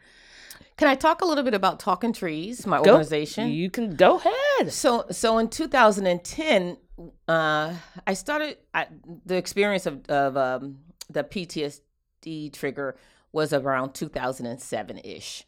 Can 0.76 0.88
I 0.88 0.94
talk 0.96 1.20
a 1.20 1.24
little 1.24 1.44
bit 1.44 1.54
about 1.54 1.78
Talking 1.78 2.12
Trees, 2.12 2.66
my 2.66 2.82
go, 2.82 2.92
organization? 2.92 3.50
You 3.50 3.70
can 3.70 3.94
go 3.94 4.16
ahead. 4.16 4.72
So, 4.72 5.06
so 5.10 5.38
in 5.38 5.48
2010, 5.48 6.76
uh, 7.28 7.74
I 8.06 8.14
started 8.14 8.58
I, 8.72 8.86
the 9.24 9.36
experience 9.36 9.86
of, 9.86 10.04
of 10.08 10.36
um, 10.36 10.78
the 11.08 11.22
PTSD 11.22 12.52
trigger 12.52 12.96
was 13.32 13.52
around 13.52 13.94
2007 13.94 14.98
ish. 14.98 15.44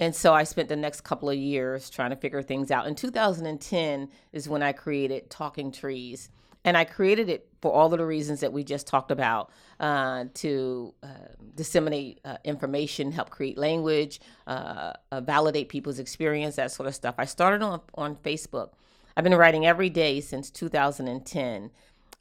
And 0.00 0.16
so 0.16 0.32
I 0.32 0.44
spent 0.44 0.70
the 0.70 0.76
next 0.76 1.02
couple 1.02 1.28
of 1.28 1.36
years 1.36 1.90
trying 1.90 2.08
to 2.10 2.16
figure 2.16 2.42
things 2.42 2.70
out. 2.70 2.86
In 2.86 2.94
2010 2.94 4.08
is 4.32 4.48
when 4.48 4.62
I 4.62 4.72
created 4.72 5.28
Talking 5.28 5.70
Trees. 5.70 6.30
And 6.64 6.76
I 6.76 6.84
created 6.84 7.30
it 7.30 7.48
for 7.62 7.72
all 7.72 7.90
of 7.90 7.98
the 7.98 8.04
reasons 8.04 8.40
that 8.40 8.52
we 8.52 8.64
just 8.64 8.86
talked 8.86 9.10
about 9.10 9.50
uh, 9.78 10.26
to 10.34 10.94
uh, 11.02 11.06
disseminate 11.54 12.20
uh, 12.24 12.36
information, 12.44 13.12
help 13.12 13.30
create 13.30 13.56
language, 13.56 14.20
uh, 14.46 14.92
uh, 15.10 15.20
validate 15.22 15.70
people's 15.70 15.98
experience, 15.98 16.56
that 16.56 16.70
sort 16.70 16.86
of 16.86 16.94
stuff. 16.94 17.14
I 17.16 17.24
started 17.24 17.62
on, 17.62 17.80
on 17.94 18.16
Facebook. 18.16 18.72
I've 19.16 19.24
been 19.24 19.34
writing 19.34 19.66
every 19.66 19.88
day 19.88 20.20
since 20.20 20.50
2010. 20.50 21.70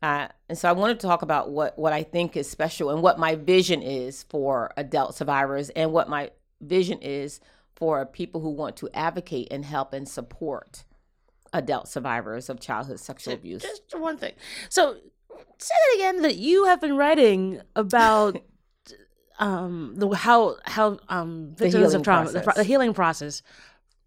Uh, 0.01 0.27
and 0.47 0.57
so 0.57 0.69
I 0.69 0.71
wanted 0.71 1.01
to 1.01 1.07
talk 1.07 1.21
about 1.21 1.49
what, 1.51 1.77
what 1.77 1.91
I 1.91 2.03
think 2.03 2.37
is 2.37 2.49
special 2.49 2.89
and 2.89 3.01
what 3.01 3.19
my 3.19 3.35
vision 3.35 3.81
is 3.81 4.23
for 4.23 4.71
adult 4.77 5.15
survivors 5.15 5.69
and 5.71 5.91
what 5.91 6.07
my 6.07 6.31
vision 6.61 6.99
is 7.01 7.41
for 7.79 8.05
people 8.05 8.41
who 8.41 8.49
want 8.49 8.75
to 8.77 8.89
advocate 8.93 9.47
and 9.49 9.65
help 9.65 9.93
and 9.93 10.07
support 10.07 10.83
adult 11.53 11.87
survivors 11.87 12.49
of 12.49 12.59
childhood 12.59 12.99
sexual 12.99 13.33
abuse. 13.33 13.63
Just 13.63 13.97
one 13.97 14.17
thing. 14.17 14.33
So 14.67 14.97
say 15.57 15.73
that 15.75 15.95
again 15.95 16.21
that 16.21 16.35
you 16.35 16.65
have 16.65 16.81
been 16.81 16.95
writing 16.97 17.61
about 17.75 18.37
um 19.39 19.93
the 19.95 20.09
how 20.09 20.57
how 20.65 20.99
um 21.07 21.53
victims 21.55 21.93
of 21.93 22.03
trauma 22.03 22.31
the, 22.31 22.53
the, 22.57 22.63
healing 22.63 22.93
process 22.93 23.41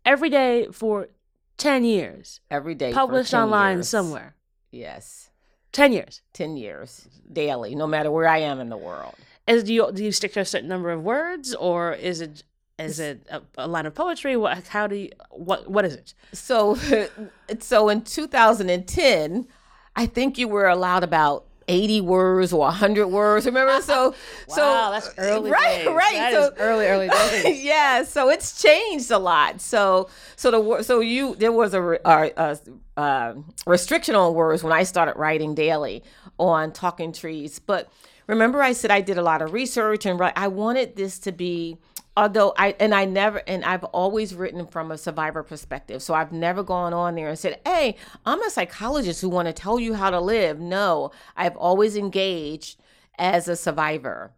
every 0.05 0.29
day 0.29 0.69
for 0.73 1.09
10 1.57 1.85
years. 1.85 2.41
Every 2.50 2.75
day 2.75 2.93
published 2.93 3.33
online 3.35 3.79
years. 3.79 3.88
somewhere. 3.88 4.35
Yes. 4.71 5.31
10 5.73 5.93
years. 5.93 6.21
10 6.35 6.57
years. 6.57 7.09
Daily 7.33 7.75
no 7.75 7.87
matter 7.87 8.11
where 8.11 8.28
i 8.28 8.39
am 8.39 8.61
in 8.61 8.69
the 8.69 8.76
world. 8.76 9.15
Is 9.47 9.65
do 9.65 9.73
you 9.73 9.91
do 9.93 10.04
you 10.04 10.13
stick 10.13 10.35
to 10.35 10.41
a 10.41 10.45
certain 10.45 10.69
number 10.69 10.91
of 10.91 11.02
words 11.02 11.54
or 11.54 11.93
is 11.95 12.21
it 12.21 12.45
is 12.78 12.99
it 12.99 13.26
a, 13.30 13.43
a, 13.58 13.69
line 13.69 13.87
of 13.87 13.95
poetry? 13.95 14.37
What? 14.37 14.69
How 14.69 14.87
do 14.87 14.97
you? 14.97 15.11
What? 15.30 15.71
What 15.71 15.85
is 15.85 15.95
it? 15.95 16.15
So, 16.32 16.76
so 17.61 17.89
in 17.89 18.02
2010, 18.02 19.47
I 19.95 20.06
think 20.06 20.39
you 20.39 20.49
were 20.49 20.69
allowed 20.69 21.04
about 21.04 21.47
80 21.69 22.00
words 22.02 22.52
or 22.52 22.61
100 22.61 23.08
words. 23.08 23.47
Remember? 23.47 23.80
So, 23.82 24.15
wow, 24.49 24.54
so 24.54 24.91
that's 24.93 25.11
early. 25.19 25.50
Right, 25.50 25.85
days. 25.85 25.89
right. 25.89 26.13
That 26.13 26.32
so 26.32 26.54
early, 26.58 26.87
early 26.87 27.08
days. 27.43 27.63
yeah. 27.63 28.04
So 28.04 28.30
it's 28.30 28.61
changed 28.61 29.11
a 29.11 29.19
lot. 29.19 29.61
So, 29.61 30.08
so 30.37 30.50
the 30.50 30.82
so 30.82 31.00
you 31.00 31.35
there 31.37 31.52
was 31.52 31.75
a, 31.75 31.82
a, 32.04 32.30
a, 32.37 32.58
a 32.97 33.35
restriction 33.67 34.15
on 34.15 34.35
words 34.35 34.63
when 34.63 34.73
I 34.73 34.82
started 34.82 35.17
writing 35.17 35.54
daily 35.54 36.02
on 36.39 36.73
Talking 36.73 37.13
Trees, 37.13 37.58
but 37.58 37.91
remember 38.26 38.63
I 38.63 38.73
said 38.73 38.91
I 38.91 39.00
did 39.00 39.19
a 39.19 39.23
lot 39.23 39.43
of 39.43 39.52
research 39.52 40.06
and 40.06 40.21
I 40.37 40.49
wanted 40.49 40.97
this 40.97 41.19
to 41.21 41.32
be 41.32 41.78
although 42.17 42.52
I 42.58 42.75
and 42.78 42.95
I 42.95 43.04
never 43.04 43.43
and 43.47 43.65
I've 43.65 43.85
always 43.85 44.35
written 44.35 44.67
from 44.67 44.91
a 44.91 44.99
survivor 44.99 45.43
perspective. 45.43 46.02
So 46.02 46.15
I've 46.15 46.32
never 46.32 46.63
gone 46.63 46.93
on 46.93 47.15
there 47.15 47.28
and 47.28 47.39
said, 47.39 47.61
"Hey, 47.67 47.97
I'm 48.26 48.43
a 48.43 48.50
psychologist 48.50 49.21
who 49.21 49.28
want 49.28 49.47
to 49.47 49.52
tell 49.52 49.78
you 49.78 49.95
how 49.95 50.11
to 50.11 50.21
live." 50.21 50.61
No, 50.61 51.11
I've 51.37 51.56
always 51.56 51.97
engaged 51.97 52.80
as 53.19 53.49
a 53.49 53.56
survivor. 53.56 54.32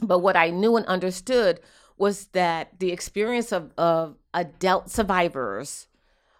But 0.00 0.18
what 0.18 0.36
I 0.36 0.50
knew 0.50 0.76
and 0.76 0.86
understood 0.86 1.60
was 1.96 2.26
that 2.28 2.78
the 2.78 2.92
experience 2.92 3.52
of, 3.52 3.72
of 3.78 4.16
adult 4.34 4.90
survivors 4.90 5.88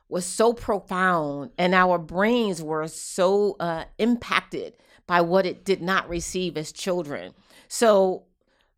was 0.08 0.26
so 0.26 0.52
profound 0.52 1.50
and 1.56 1.74
our 1.74 1.98
brains 1.98 2.62
were 2.62 2.86
so 2.86 3.56
uh, 3.58 3.84
impacted 3.98 4.74
by 5.06 5.20
what 5.20 5.46
it 5.46 5.64
did 5.64 5.82
not 5.82 6.08
receive 6.08 6.56
as 6.56 6.72
children. 6.72 7.32
So 7.68 8.24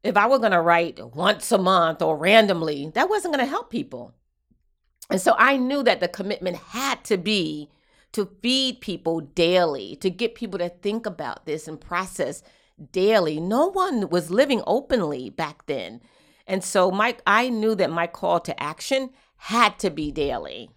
if 0.03 0.17
I 0.17 0.27
were 0.27 0.39
going 0.39 0.53
to 0.53 0.61
write 0.61 1.15
once 1.15 1.51
a 1.53 1.59
month 1.59 2.03
or 2.03 2.17
randomly, 2.17 2.91
that 2.95 3.09
wasn't 3.09 3.35
going 3.35 3.45
to 3.45 3.51
help 3.51 3.71
people. 3.71 4.15
And 5.11 5.21
so 5.21 5.35
I 5.39 5.57
knew 5.57 5.83
that 5.83 6.01
the 6.01 6.09
commitment 6.09 6.57
had 6.57 7.05
to 7.05 7.17
be 7.17 7.71
to 8.13 8.31
feed 8.43 8.81
people 8.81 9.21
daily, 9.21 9.97
to 9.97 10.11
get 10.11 10.35
people 10.35 10.59
to 10.59 10.69
think 10.69 11.07
about 11.07 11.47
this 11.47 11.69
and 11.69 11.81
process 11.81 12.43
daily. 12.93 13.41
No 13.41 13.67
one 13.67 14.09
was 14.09 14.31
living 14.31 14.63
openly 14.67 15.31
back 15.31 15.67
then. 15.67 16.01
And 16.47 16.65
so 16.65 16.91
Mike, 16.91 17.21
I 17.27 17.49
knew 17.49 17.75
that 17.75 17.91
my 17.91 18.07
call 18.07 18.41
to 18.41 18.63
action 18.63 19.11
had 19.37 19.79
to 19.81 19.91
be 19.91 20.11
daily. 20.11 20.71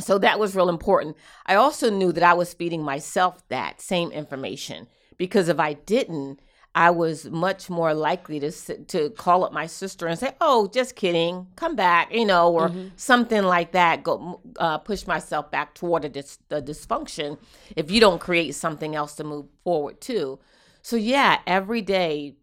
So 0.00 0.18
that 0.18 0.38
was 0.38 0.56
real 0.56 0.68
important. 0.68 1.16
I 1.46 1.54
also 1.54 1.90
knew 1.90 2.12
that 2.12 2.22
I 2.22 2.34
was 2.34 2.52
feeding 2.52 2.82
myself 2.82 3.46
that 3.48 3.80
same 3.80 4.10
information 4.10 4.88
because 5.16 5.48
if 5.48 5.60
I 5.60 5.74
didn't, 5.74 6.40
I 6.74 6.90
was 6.90 7.30
much 7.30 7.70
more 7.70 7.94
likely 7.94 8.40
to 8.40 8.50
to 8.50 9.10
call 9.10 9.44
up 9.44 9.52
my 9.52 9.66
sister 9.66 10.08
and 10.08 10.18
say, 10.18 10.32
"Oh, 10.40 10.68
just 10.72 10.96
kidding, 10.96 11.46
come 11.54 11.76
back," 11.76 12.12
you 12.12 12.24
know, 12.24 12.52
or 12.52 12.68
mm-hmm. 12.68 12.88
something 12.96 13.44
like 13.44 13.72
that. 13.72 14.02
Go 14.02 14.40
uh, 14.58 14.78
push 14.78 15.06
myself 15.06 15.52
back 15.52 15.74
toward 15.74 16.04
a 16.04 16.08
dis- 16.08 16.40
the 16.48 16.60
dysfunction 16.60 17.38
if 17.76 17.90
you 17.92 18.00
don't 18.00 18.20
create 18.20 18.56
something 18.56 18.96
else 18.96 19.14
to 19.16 19.24
move 19.24 19.46
forward 19.62 20.00
to. 20.02 20.40
So 20.82 20.96
yeah, 20.96 21.38
every 21.46 21.80
day 21.80 22.34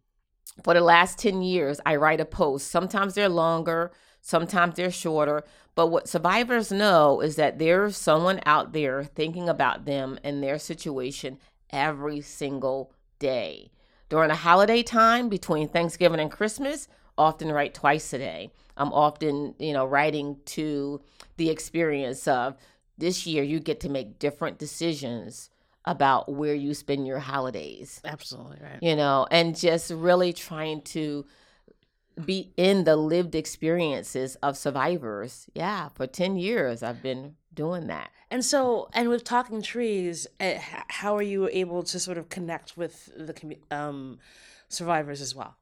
for 0.64 0.74
the 0.74 0.82
last 0.82 1.20
ten 1.20 1.42
years, 1.42 1.82
I 1.86 1.98
write 1.98 2.22
a 2.22 2.26
post. 2.26 2.72
Sometimes 2.72 3.16
they're 3.16 3.28
longer, 3.28 3.92
sometimes 4.22 4.76
they're 4.78 4.92
shorter. 4.92 5.44
But 5.76 5.88
what 5.88 6.10
survivors 6.10 6.72
know 6.72 7.22
is 7.22 7.38
that 7.38 7.60
there's 7.60 7.96
someone 7.96 8.42
out 8.46 8.74
there 8.74 9.04
thinking 9.04 9.48
about 9.48 9.86
them 9.86 10.20
and 10.24 10.44
their 10.44 10.60
situation 10.60 11.38
every 11.70 12.22
single 12.22 12.92
day. 13.20 13.72
During 14.10 14.30
the 14.30 14.36
holiday 14.36 14.84
time 14.84 15.30
between 15.30 15.70
Thanksgiving 15.70 16.20
and 16.20 16.30
Christmas, 16.30 16.90
often 17.18 17.52
write 17.52 17.74
twice 17.74 18.12
a 18.12 18.18
day. 18.18 18.52
I'm 18.76 18.92
often, 18.92 19.56
you 19.60 19.74
know, 19.74 19.86
writing 19.86 20.38
to 20.48 21.02
the 21.38 21.50
experience 21.50 22.28
of 22.28 22.58
this 22.98 23.26
year 23.26 23.44
you 23.44 23.60
get 23.60 23.80
to 23.82 23.90
make 23.90 24.20
different 24.20 24.60
decisions 24.60 25.50
about 25.86 26.32
where 26.32 26.54
you 26.54 26.74
spend 26.74 27.08
your 27.08 27.20
holidays. 27.20 28.02
Absolutely 28.06 28.58
right. 28.62 28.80
You 28.82 28.96
know, 28.96 29.28
and 29.32 29.58
just 29.58 29.92
really 29.92 30.34
trying 30.34 30.82
to 30.82 31.26
be 32.24 32.52
in 32.58 32.84
the 32.84 32.96
lived 32.96 33.36
experiences 33.36 34.36
of 34.38 34.58
survivors. 34.58 35.48
Yeah, 35.54 35.90
for 35.90 36.08
10 36.08 36.38
years 36.38 36.84
I've 36.84 37.02
been 37.02 37.36
doing 37.54 37.88
that. 37.88 38.10
And 38.30 38.46
so, 38.46 38.90
and 38.94 39.10
with 39.10 39.24
Talking 39.24 39.62
Trees, 39.62 40.28
uh, 40.40 40.54
how 40.88 41.16
are 41.18 41.22
you 41.22 41.50
able 41.52 41.84
to 41.84 42.00
sort 42.00 42.18
of 42.18 42.30
connect 42.30 42.78
with 42.78 43.10
the 43.18 43.58
um, 43.70 44.20
survivors 44.70 45.20
as 45.22 45.36
well? 45.36 45.58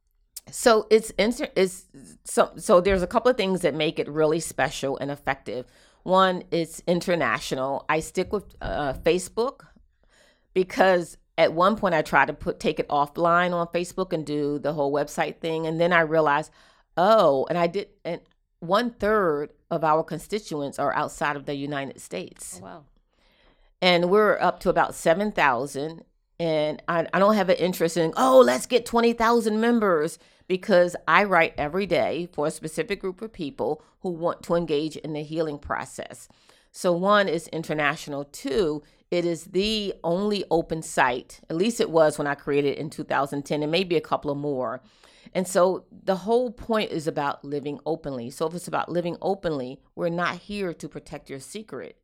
So 0.52 0.88
it's 0.90 1.12
inter- 1.12 1.50
it's 1.56 1.86
so 2.24 2.52
so 2.58 2.82
there's 2.82 3.04
a 3.04 3.08
couple 3.08 3.30
of 3.30 3.38
things 3.38 3.62
that 3.62 3.76
make 3.76 4.00
it 4.00 4.08
really 4.08 4.40
special 4.40 4.98
and 4.98 5.12
effective. 5.12 5.66
One, 6.04 6.44
it's 6.52 6.82
international. 6.88 7.86
I 7.90 8.00
stick 8.00 8.32
with 8.34 8.46
uh, 8.62 8.94
Facebook 8.94 9.68
because 10.54 11.18
at 11.39 11.54
one 11.54 11.78
point 11.78 11.95
I 11.95 12.02
tried 12.02 12.28
to 12.28 12.34
put 12.34 12.60
take 12.60 12.80
it 12.80 12.89
offline 12.89 13.54
on 13.54 13.67
Facebook 13.67 14.12
and 14.12 14.25
do 14.25 14.60
the 14.60 14.73
whole 14.73 14.93
website 14.93 15.39
thing, 15.39 15.65
and 15.65 15.80
then 15.80 15.93
I 15.93 16.02
realized, 16.02 16.52
oh, 16.97 17.47
and 17.49 17.58
I 17.58 17.65
did, 17.67 17.88
and 18.04 18.19
one 18.60 18.91
third 18.91 19.54
of 19.71 19.86
our 19.86 20.04
constituents 20.04 20.78
are 20.78 20.93
outside 20.93 21.38
of 21.38 21.45
the 21.45 21.56
United 21.56 22.02
States. 22.02 22.60
Oh, 22.62 22.65
wow. 22.65 22.84
And 23.82 24.10
we're 24.10 24.38
up 24.39 24.60
to 24.62 24.69
about 24.69 24.93
7,000. 24.93 26.04
And 26.41 26.82
I, 26.88 27.08
I 27.13 27.19
don't 27.19 27.36
have 27.36 27.49
an 27.49 27.56
interest 27.58 27.95
in, 27.95 28.13
oh, 28.17 28.39
let's 28.39 28.65
get 28.65 28.86
20,000 28.86 29.60
members 29.60 30.19
because 30.47 30.95
I 31.08 31.23
write 31.23 31.54
every 31.58 31.86
day 31.86 32.28
for 32.34 32.47
a 32.47 32.52
specific 32.52 32.99
group 32.99 33.21
of 33.21 33.32
people 33.32 33.82
who 34.02 34.10
want 34.10 34.43
to 34.43 34.56
engage 34.56 34.97
in 34.97 35.13
the 35.13 35.23
healing 35.23 35.60
process. 35.60 36.28
So, 36.71 36.91
one 36.91 37.28
is 37.28 37.47
international. 37.49 38.25
Two, 38.25 38.84
it 39.12 39.26
is 39.26 39.45
the 39.45 39.93
only 40.04 40.43
open 40.52 40.82
site, 40.82 41.41
at 41.50 41.56
least 41.56 41.82
it 41.82 41.89
was 41.89 42.17
when 42.17 42.28
I 42.28 42.36
created 42.36 42.74
it 42.74 42.78
in 42.78 42.89
2010, 42.89 43.63
and 43.63 43.72
maybe 43.72 43.95
a 43.95 44.02
couple 44.02 44.30
of 44.30 44.38
more. 44.38 44.82
And 45.34 45.48
so 45.48 45.86
the 45.91 46.17
whole 46.17 46.52
point 46.52 46.91
is 46.91 47.08
about 47.08 47.43
living 47.43 47.80
openly. 47.86 48.30
So 48.30 48.48
if 48.48 48.54
it's 48.54 48.67
about 48.67 48.89
living 48.89 49.17
openly, 49.22 49.80
we're 49.95 50.10
not 50.10 50.38
here 50.38 50.74
to 50.74 50.89
protect 50.89 51.30
your 51.30 51.39
secret. 51.39 51.98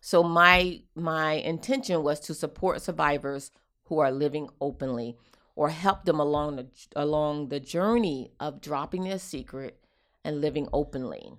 So 0.00 0.22
my 0.22 0.80
my 0.94 1.34
intention 1.34 2.02
was 2.02 2.18
to 2.20 2.34
support 2.34 2.82
survivors 2.82 3.50
who 3.84 3.98
are 3.98 4.10
living 4.10 4.48
openly 4.60 5.16
or 5.54 5.68
help 5.68 6.04
them 6.04 6.18
along 6.18 6.56
the 6.56 6.66
along 6.96 7.48
the 7.48 7.60
journey 7.60 8.32
of 8.40 8.60
dropping 8.60 9.04
their 9.04 9.18
secret 9.18 9.78
and 10.24 10.40
living 10.40 10.68
openly. 10.72 11.32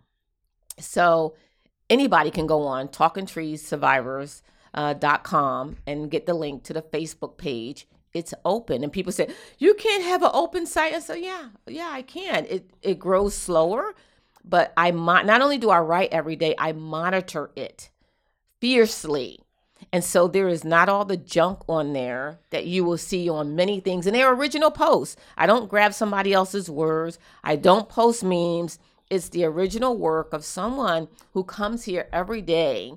So 0.79 1.35
anybody 1.89 2.31
can 2.31 2.47
go 2.47 2.61
on 2.63 2.87
talking 2.87 3.25
trees 3.25 3.65
survivors 3.65 4.43
uh, 4.73 4.93
.com 5.23 5.77
and 5.85 6.11
get 6.11 6.25
the 6.25 6.33
link 6.33 6.63
to 6.63 6.73
the 6.73 6.81
Facebook 6.81 7.37
page. 7.37 7.87
It's 8.13 8.33
open, 8.45 8.83
and 8.83 8.93
people 8.93 9.11
say 9.11 9.29
you 9.57 9.73
can't 9.73 10.03
have 10.03 10.21
an 10.21 10.29
open 10.33 10.67
site. 10.67 10.93
I 10.93 10.99
said, 10.99 11.19
yeah, 11.21 11.49
yeah, 11.65 11.89
I 11.91 12.03
can. 12.03 12.45
It 12.47 12.69
it 12.81 12.99
grows 12.99 13.33
slower, 13.33 13.95
but 14.45 14.71
I 14.77 14.91
mo- 14.91 15.23
not 15.23 15.41
only 15.41 15.57
do 15.57 15.71
I 15.71 15.79
write 15.79 16.13
every 16.13 16.35
day, 16.35 16.53
I 16.57 16.73
monitor 16.73 17.49
it 17.55 17.89
fiercely. 18.61 19.39
And 19.91 20.03
so 20.03 20.27
there 20.27 20.47
is 20.47 20.63
not 20.63 20.89
all 20.89 21.05
the 21.05 21.17
junk 21.17 21.59
on 21.67 21.93
there 21.93 22.39
that 22.51 22.65
you 22.65 22.83
will 22.83 22.97
see 22.97 23.27
on 23.27 23.55
many 23.55 23.79
things. 23.79 24.07
And 24.07 24.15
they're 24.15 24.33
original 24.33 24.71
posts. 24.71 25.17
I 25.35 25.45
don't 25.45 25.69
grab 25.69 25.93
somebody 25.93 26.33
else's 26.33 26.69
words. 26.69 27.19
I 27.43 27.55
don't 27.55 27.89
post 27.89 28.23
memes. 28.23 28.79
It's 29.09 29.29
the 29.29 29.43
original 29.43 29.97
work 29.97 30.33
of 30.33 30.45
someone 30.45 31.09
who 31.33 31.43
comes 31.43 31.83
here 31.83 32.07
every 32.13 32.41
day 32.41 32.93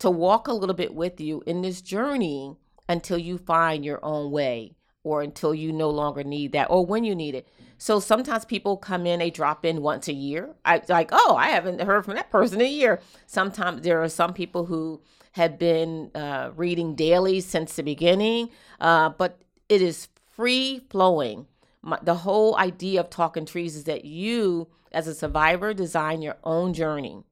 to 0.00 0.10
walk 0.10 0.48
a 0.48 0.52
little 0.52 0.74
bit 0.74 0.94
with 0.94 1.20
you 1.20 1.42
in 1.46 1.62
this 1.62 1.80
journey 1.80 2.56
until 2.88 3.18
you 3.18 3.38
find 3.38 3.84
your 3.84 4.04
own 4.04 4.30
way 4.30 4.74
or 5.04 5.22
until 5.22 5.54
you 5.54 5.72
no 5.72 5.90
longer 5.90 6.24
need 6.24 6.52
that 6.52 6.70
or 6.70 6.84
when 6.84 7.04
you 7.04 7.14
need 7.14 7.34
it. 7.34 7.48
So 7.78 8.00
sometimes 8.00 8.44
people 8.44 8.76
come 8.76 9.06
in, 9.06 9.20
they 9.20 9.30
drop 9.30 9.64
in 9.64 9.82
once 9.82 10.08
a 10.08 10.12
year. 10.12 10.54
I 10.64 10.82
like, 10.88 11.10
oh, 11.12 11.36
I 11.36 11.50
haven't 11.50 11.80
heard 11.80 12.04
from 12.04 12.14
that 12.14 12.30
person 12.30 12.60
in 12.60 12.66
a 12.66 12.70
year. 12.70 13.00
Sometimes 13.26 13.82
there 13.82 14.02
are 14.02 14.08
some 14.08 14.34
people 14.34 14.66
who 14.66 15.00
have 15.32 15.58
been 15.58 16.10
uh, 16.14 16.50
reading 16.56 16.94
daily 16.94 17.40
since 17.40 17.76
the 17.76 17.82
beginning, 17.82 18.50
uh, 18.80 19.10
but 19.10 19.40
it 19.68 19.80
is 19.80 20.08
free 20.32 20.84
flowing. 20.90 21.46
My, 21.82 21.98
the 22.02 22.16
whole 22.16 22.56
idea 22.56 23.00
of 23.00 23.10
talking 23.10 23.46
trees 23.46 23.76
is 23.76 23.84
that 23.84 24.04
you, 24.04 24.68
as 24.90 25.06
a 25.06 25.14
survivor, 25.14 25.72
design 25.72 26.22
your 26.22 26.36
own 26.42 26.74
journey. 26.74 27.22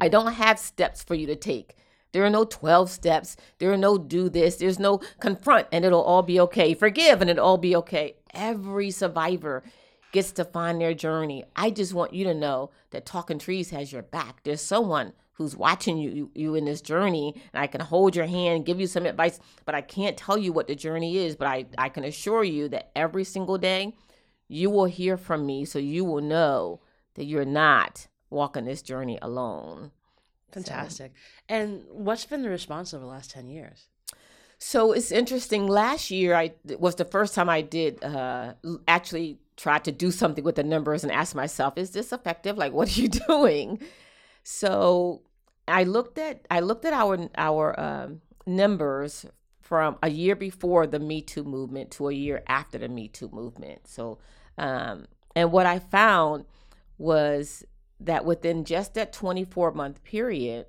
I 0.00 0.08
don't 0.08 0.34
have 0.34 0.58
steps 0.58 1.02
for 1.02 1.14
you 1.14 1.26
to 1.26 1.36
take. 1.36 1.76
There 2.12 2.24
are 2.24 2.30
no 2.30 2.44
12 2.44 2.90
steps. 2.90 3.36
There 3.58 3.72
are 3.72 3.76
no 3.76 3.98
do 3.98 4.28
this. 4.28 4.56
There's 4.56 4.78
no 4.78 4.98
confront 5.18 5.68
and 5.72 5.84
it'll 5.84 6.02
all 6.02 6.22
be 6.22 6.38
okay. 6.40 6.74
Forgive 6.74 7.20
and 7.20 7.30
it'll 7.30 7.44
all 7.44 7.58
be 7.58 7.74
okay. 7.76 8.16
Every 8.34 8.90
survivor 8.90 9.62
gets 10.12 10.32
to 10.32 10.44
find 10.44 10.80
their 10.80 10.94
journey. 10.94 11.44
I 11.56 11.70
just 11.70 11.94
want 11.94 12.12
you 12.12 12.24
to 12.24 12.34
know 12.34 12.70
that 12.90 13.06
Talking 13.06 13.38
Trees 13.38 13.70
has 13.70 13.92
your 13.92 14.02
back. 14.02 14.42
There's 14.42 14.60
someone 14.60 15.14
who's 15.32 15.56
watching 15.56 15.96
you, 15.96 16.30
you, 16.34 16.54
in 16.54 16.66
this 16.66 16.82
journey 16.82 17.34
and 17.52 17.62
I 17.62 17.66
can 17.66 17.80
hold 17.80 18.14
your 18.14 18.26
hand, 18.26 18.66
give 18.66 18.78
you 18.78 18.86
some 18.86 19.06
advice, 19.06 19.40
but 19.64 19.74
I 19.74 19.80
can't 19.80 20.16
tell 20.16 20.36
you 20.36 20.52
what 20.52 20.68
the 20.68 20.74
journey 20.74 21.16
is, 21.16 21.34
but 21.34 21.48
I, 21.48 21.64
I 21.78 21.88
can 21.88 22.04
assure 22.04 22.44
you 22.44 22.68
that 22.68 22.90
every 22.94 23.24
single 23.24 23.56
day 23.56 23.94
you 24.48 24.68
will 24.68 24.84
hear 24.84 25.16
from 25.16 25.46
me 25.46 25.64
so 25.64 25.78
you 25.78 26.04
will 26.04 26.20
know 26.20 26.80
that 27.14 27.24
you're 27.24 27.46
not 27.46 28.06
walking 28.28 28.66
this 28.66 28.82
journey 28.82 29.18
alone. 29.22 29.90
Fantastic. 30.52 31.12
So. 31.14 31.54
And 31.54 31.84
what's 31.90 32.24
been 32.24 32.42
the 32.42 32.50
response 32.50 32.94
over 32.94 33.04
the 33.04 33.10
last 33.10 33.30
10 33.30 33.48
years? 33.48 33.88
So 34.58 34.92
it's 34.92 35.10
interesting. 35.10 35.66
Last 35.66 36.10
year, 36.10 36.36
I 36.36 36.52
was 36.78 36.94
the 36.94 37.04
first 37.04 37.34
time 37.34 37.48
I 37.48 37.62
did 37.62 38.02
uh, 38.04 38.54
actually 38.86 39.38
try 39.56 39.78
to 39.80 39.90
do 39.90 40.10
something 40.12 40.44
with 40.44 40.54
the 40.54 40.62
numbers 40.62 41.02
and 41.02 41.12
ask 41.12 41.34
myself, 41.34 41.76
is 41.76 41.90
this 41.90 42.12
effective? 42.12 42.56
Like, 42.56 42.72
what 42.72 42.96
are 42.96 43.00
you 43.00 43.08
doing? 43.28 43.80
So 44.44 45.22
I 45.66 45.84
looked 45.84 46.18
at 46.18 46.46
I 46.50 46.60
looked 46.60 46.84
at 46.84 46.92
our 46.92 47.28
our 47.36 47.78
um, 47.78 48.20
numbers 48.46 49.26
from 49.60 49.96
a 50.02 50.10
year 50.10 50.36
before 50.36 50.86
the 50.86 50.98
Me 50.98 51.22
Too 51.22 51.44
movement 51.44 51.90
to 51.92 52.08
a 52.08 52.12
year 52.12 52.42
after 52.46 52.78
the 52.78 52.88
Me 52.88 53.08
Too 53.08 53.30
movement. 53.32 53.88
So, 53.88 54.18
um, 54.58 55.06
and 55.34 55.50
what 55.50 55.66
I 55.66 55.78
found 55.78 56.44
was 56.98 57.64
that 58.06 58.24
within 58.24 58.64
just 58.64 58.94
that 58.94 59.12
24 59.12 59.72
month 59.72 60.02
period, 60.04 60.66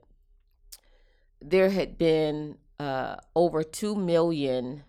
there 1.42 1.70
had 1.70 1.98
been 1.98 2.58
uh, 2.80 3.18
over 3.36 3.64
2 3.64 3.96
million 3.96 4.84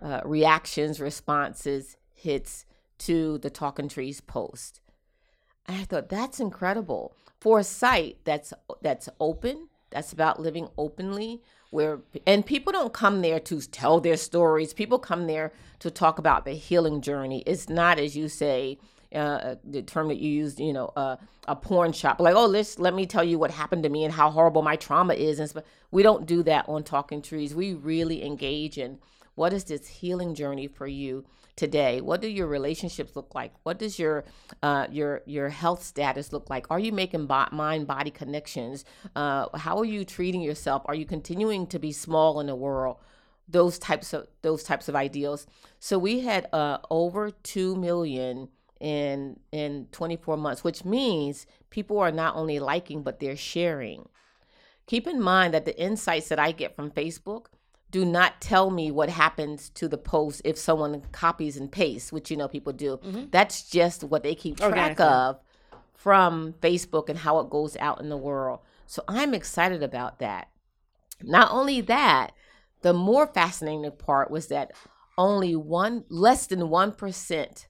uh, 0.00 0.20
reactions, 0.24 1.00
responses, 1.00 1.96
hits 2.12 2.64
to 2.98 3.38
the 3.38 3.50
Talking 3.50 3.88
Trees 3.88 4.20
post. 4.20 4.80
And 5.66 5.78
I 5.80 5.84
thought 5.84 6.08
that's 6.08 6.40
incredible 6.40 7.16
for 7.40 7.58
a 7.58 7.64
site 7.64 8.18
that's 8.24 8.52
that's 8.80 9.08
open, 9.20 9.68
that's 9.90 10.12
about 10.12 10.40
living 10.40 10.68
openly, 10.76 11.42
where 11.70 12.00
and 12.26 12.44
people 12.44 12.72
don't 12.72 12.92
come 12.92 13.22
there 13.22 13.40
to 13.40 13.60
tell 13.60 14.00
their 14.00 14.16
stories. 14.16 14.72
People 14.72 14.98
come 14.98 15.26
there 15.26 15.52
to 15.80 15.90
talk 15.90 16.18
about 16.18 16.44
the 16.44 16.52
healing 16.52 17.00
journey. 17.00 17.42
It's 17.46 17.68
not 17.68 17.98
as 17.98 18.16
you 18.16 18.28
say, 18.28 18.78
uh, 19.14 19.56
the 19.64 19.82
term 19.82 20.08
that 20.08 20.18
you 20.18 20.30
used, 20.30 20.60
you 20.60 20.72
know, 20.72 20.92
uh, 20.96 21.16
a 21.48 21.56
porn 21.56 21.92
shop. 21.92 22.20
Like, 22.20 22.34
oh, 22.34 22.46
let's 22.46 22.78
let 22.78 22.94
me 22.94 23.06
tell 23.06 23.24
you 23.24 23.38
what 23.38 23.50
happened 23.50 23.82
to 23.84 23.88
me 23.88 24.04
and 24.04 24.12
how 24.12 24.30
horrible 24.30 24.62
my 24.62 24.76
trauma 24.76 25.14
is. 25.14 25.38
And 25.38 25.52
we 25.90 26.02
don't 26.02 26.26
do 26.26 26.42
that 26.44 26.68
on 26.68 26.84
Talking 26.84 27.22
Trees. 27.22 27.54
We 27.54 27.74
really 27.74 28.24
engage 28.24 28.78
in 28.78 28.98
what 29.34 29.52
is 29.52 29.64
this 29.64 29.86
healing 29.86 30.34
journey 30.34 30.66
for 30.66 30.86
you 30.86 31.24
today? 31.56 32.00
What 32.00 32.20
do 32.20 32.28
your 32.28 32.46
relationships 32.46 33.16
look 33.16 33.34
like? 33.34 33.52
What 33.62 33.78
does 33.78 33.98
your 33.98 34.24
uh, 34.62 34.86
your 34.90 35.22
your 35.26 35.48
health 35.48 35.82
status 35.82 36.32
look 36.32 36.50
like? 36.50 36.70
Are 36.70 36.78
you 36.78 36.92
making 36.92 37.26
bo- 37.26 37.46
mind 37.52 37.86
body 37.86 38.10
connections? 38.10 38.84
Uh, 39.14 39.46
how 39.56 39.78
are 39.78 39.84
you 39.84 40.04
treating 40.04 40.40
yourself? 40.40 40.82
Are 40.86 40.94
you 40.94 41.06
continuing 41.06 41.66
to 41.68 41.78
be 41.78 41.92
small 41.92 42.40
in 42.40 42.46
the 42.46 42.56
world? 42.56 42.96
Those 43.48 43.78
types 43.78 44.12
of 44.12 44.28
those 44.42 44.62
types 44.62 44.88
of 44.88 44.96
ideals. 44.96 45.46
So 45.78 45.98
we 45.98 46.20
had 46.20 46.48
uh, 46.52 46.78
over 46.90 47.30
two 47.30 47.76
million 47.76 48.48
in 48.82 49.38
in 49.52 49.86
24 49.92 50.36
months, 50.36 50.64
which 50.64 50.84
means 50.84 51.46
people 51.70 51.98
are 51.98 52.12
not 52.12 52.34
only 52.36 52.58
liking 52.58 53.02
but 53.02 53.20
they're 53.20 53.36
sharing. 53.36 54.08
Keep 54.86 55.06
in 55.06 55.22
mind 55.22 55.54
that 55.54 55.64
the 55.64 55.80
insights 55.80 56.28
that 56.28 56.40
I 56.40 56.50
get 56.52 56.74
from 56.74 56.90
Facebook 56.90 57.46
do 57.92 58.04
not 58.04 58.40
tell 58.40 58.70
me 58.70 58.90
what 58.90 59.08
happens 59.08 59.68
to 59.70 59.86
the 59.86 59.98
post 59.98 60.42
if 60.44 60.58
someone 60.58 61.02
copies 61.12 61.56
and 61.56 61.70
pastes, 61.70 62.12
which 62.12 62.30
you 62.30 62.36
know 62.36 62.48
people 62.48 62.72
do. 62.72 62.96
Mm-hmm. 62.96 63.26
That's 63.30 63.70
just 63.70 64.02
what 64.02 64.24
they 64.24 64.34
keep 64.34 64.56
track 64.56 64.98
of 64.98 65.38
from 65.94 66.54
Facebook 66.54 67.08
and 67.08 67.18
how 67.18 67.38
it 67.38 67.50
goes 67.50 67.76
out 67.76 68.00
in 68.00 68.08
the 68.08 68.16
world. 68.16 68.60
So 68.86 69.04
I'm 69.06 69.34
excited 69.34 69.82
about 69.82 70.18
that. 70.18 70.48
Not 71.22 71.52
only 71.52 71.80
that, 71.82 72.32
the 72.80 72.92
more 72.92 73.28
fascinating 73.28 73.88
part 73.92 74.30
was 74.30 74.48
that 74.48 74.72
only 75.16 75.54
one 75.54 76.04
less 76.08 76.46
than 76.46 76.60
1% 76.60 77.66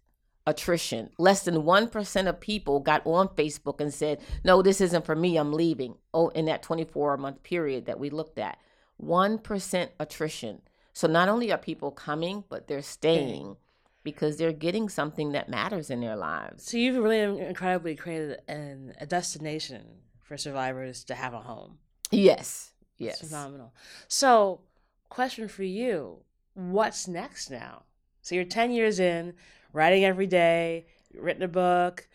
attrition. 0.46 1.10
Less 1.18 1.44
than 1.44 1.62
1% 1.62 2.28
of 2.28 2.40
people 2.40 2.80
got 2.80 3.06
on 3.06 3.28
Facebook 3.28 3.80
and 3.80 3.92
said, 3.92 4.20
no, 4.44 4.62
this 4.62 4.80
isn't 4.80 5.06
for 5.06 5.14
me, 5.14 5.36
I'm 5.36 5.52
leaving. 5.52 5.96
Oh, 6.12 6.28
in 6.28 6.46
that 6.46 6.62
24 6.62 7.16
month 7.16 7.42
period 7.42 7.86
that 7.86 7.98
we 7.98 8.10
looked 8.10 8.38
at, 8.38 8.58
1% 9.00 9.88
attrition. 9.98 10.62
So 10.92 11.08
not 11.08 11.28
only 11.28 11.52
are 11.52 11.58
people 11.58 11.90
coming, 11.90 12.44
but 12.48 12.66
they're 12.66 12.82
staying 12.82 13.56
because 14.04 14.36
they're 14.36 14.52
getting 14.52 14.88
something 14.88 15.32
that 15.32 15.48
matters 15.48 15.90
in 15.90 16.00
their 16.00 16.16
lives. 16.16 16.64
So 16.64 16.76
you've 16.76 17.02
really 17.02 17.40
incredibly 17.40 17.94
created 17.94 18.40
an, 18.48 18.94
a 19.00 19.06
destination 19.06 19.84
for 20.20 20.36
survivors 20.36 21.04
to 21.04 21.14
have 21.14 21.34
a 21.34 21.40
home. 21.40 21.78
Yes. 22.10 22.72
Yes. 22.98 23.20
That's 23.20 23.30
phenomenal. 23.30 23.74
So, 24.08 24.60
question 25.08 25.48
for 25.48 25.64
you 25.64 26.18
what's 26.54 27.08
next 27.08 27.50
now? 27.50 27.84
So 28.20 28.34
you're 28.34 28.44
10 28.44 28.70
years 28.70 29.00
in, 29.00 29.34
writing 29.72 30.04
every 30.04 30.26
day, 30.26 30.86
written 31.14 31.42
a 31.42 31.48
book, 31.48 32.08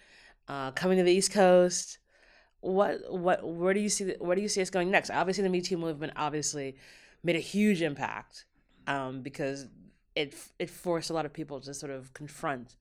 uh, 0.47 0.71
coming 0.71 0.97
to 0.97 1.03
the 1.03 1.11
East 1.11 1.31
Coast. 1.31 1.99
What 2.61 2.99
what 3.11 3.47
where 3.47 3.73
do 3.73 3.79
you 3.79 3.89
see 3.89 4.15
where 4.19 4.35
do 4.35 4.41
you 4.41 4.49
see 4.49 4.61
us 4.61 4.69
going 4.69 4.89
next? 4.89 5.09
Obviously, 5.09 5.43
the 5.43 5.49
Me 5.49 5.61
Too 5.61 5.77
movement 5.77 6.13
obviously 6.15 6.75
made 7.23 7.35
a 7.35 7.39
huge 7.39 7.81
impact 7.81 8.45
um, 8.87 9.21
because 9.21 9.67
it 10.15 10.35
it 10.57 10.69
forced 10.69 11.09
a 11.09 11.13
lot 11.13 11.25
of 11.25 11.33
people 11.33 11.59
to 11.61 11.73
sort 11.73 11.91
of 11.91 12.13
confront 12.13 12.75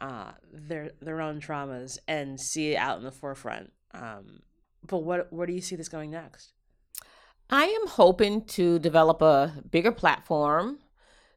uh, 0.00 0.32
their 0.52 0.90
their 1.00 1.20
own 1.20 1.40
traumas 1.40 1.98
and 2.06 2.40
see 2.40 2.72
it 2.72 2.76
out 2.76 2.98
in 2.98 3.04
the 3.04 3.10
forefront. 3.10 3.72
Um, 3.92 4.40
but 4.86 4.98
what 4.98 5.32
where 5.32 5.46
do 5.46 5.52
you 5.52 5.60
see 5.60 5.76
this 5.76 5.88
going 5.88 6.10
next? 6.10 6.52
I 7.50 7.64
am 7.64 7.86
hoping 7.88 8.44
to 8.44 8.78
develop 8.78 9.22
a 9.22 9.54
bigger 9.70 9.92
platform. 9.92 10.78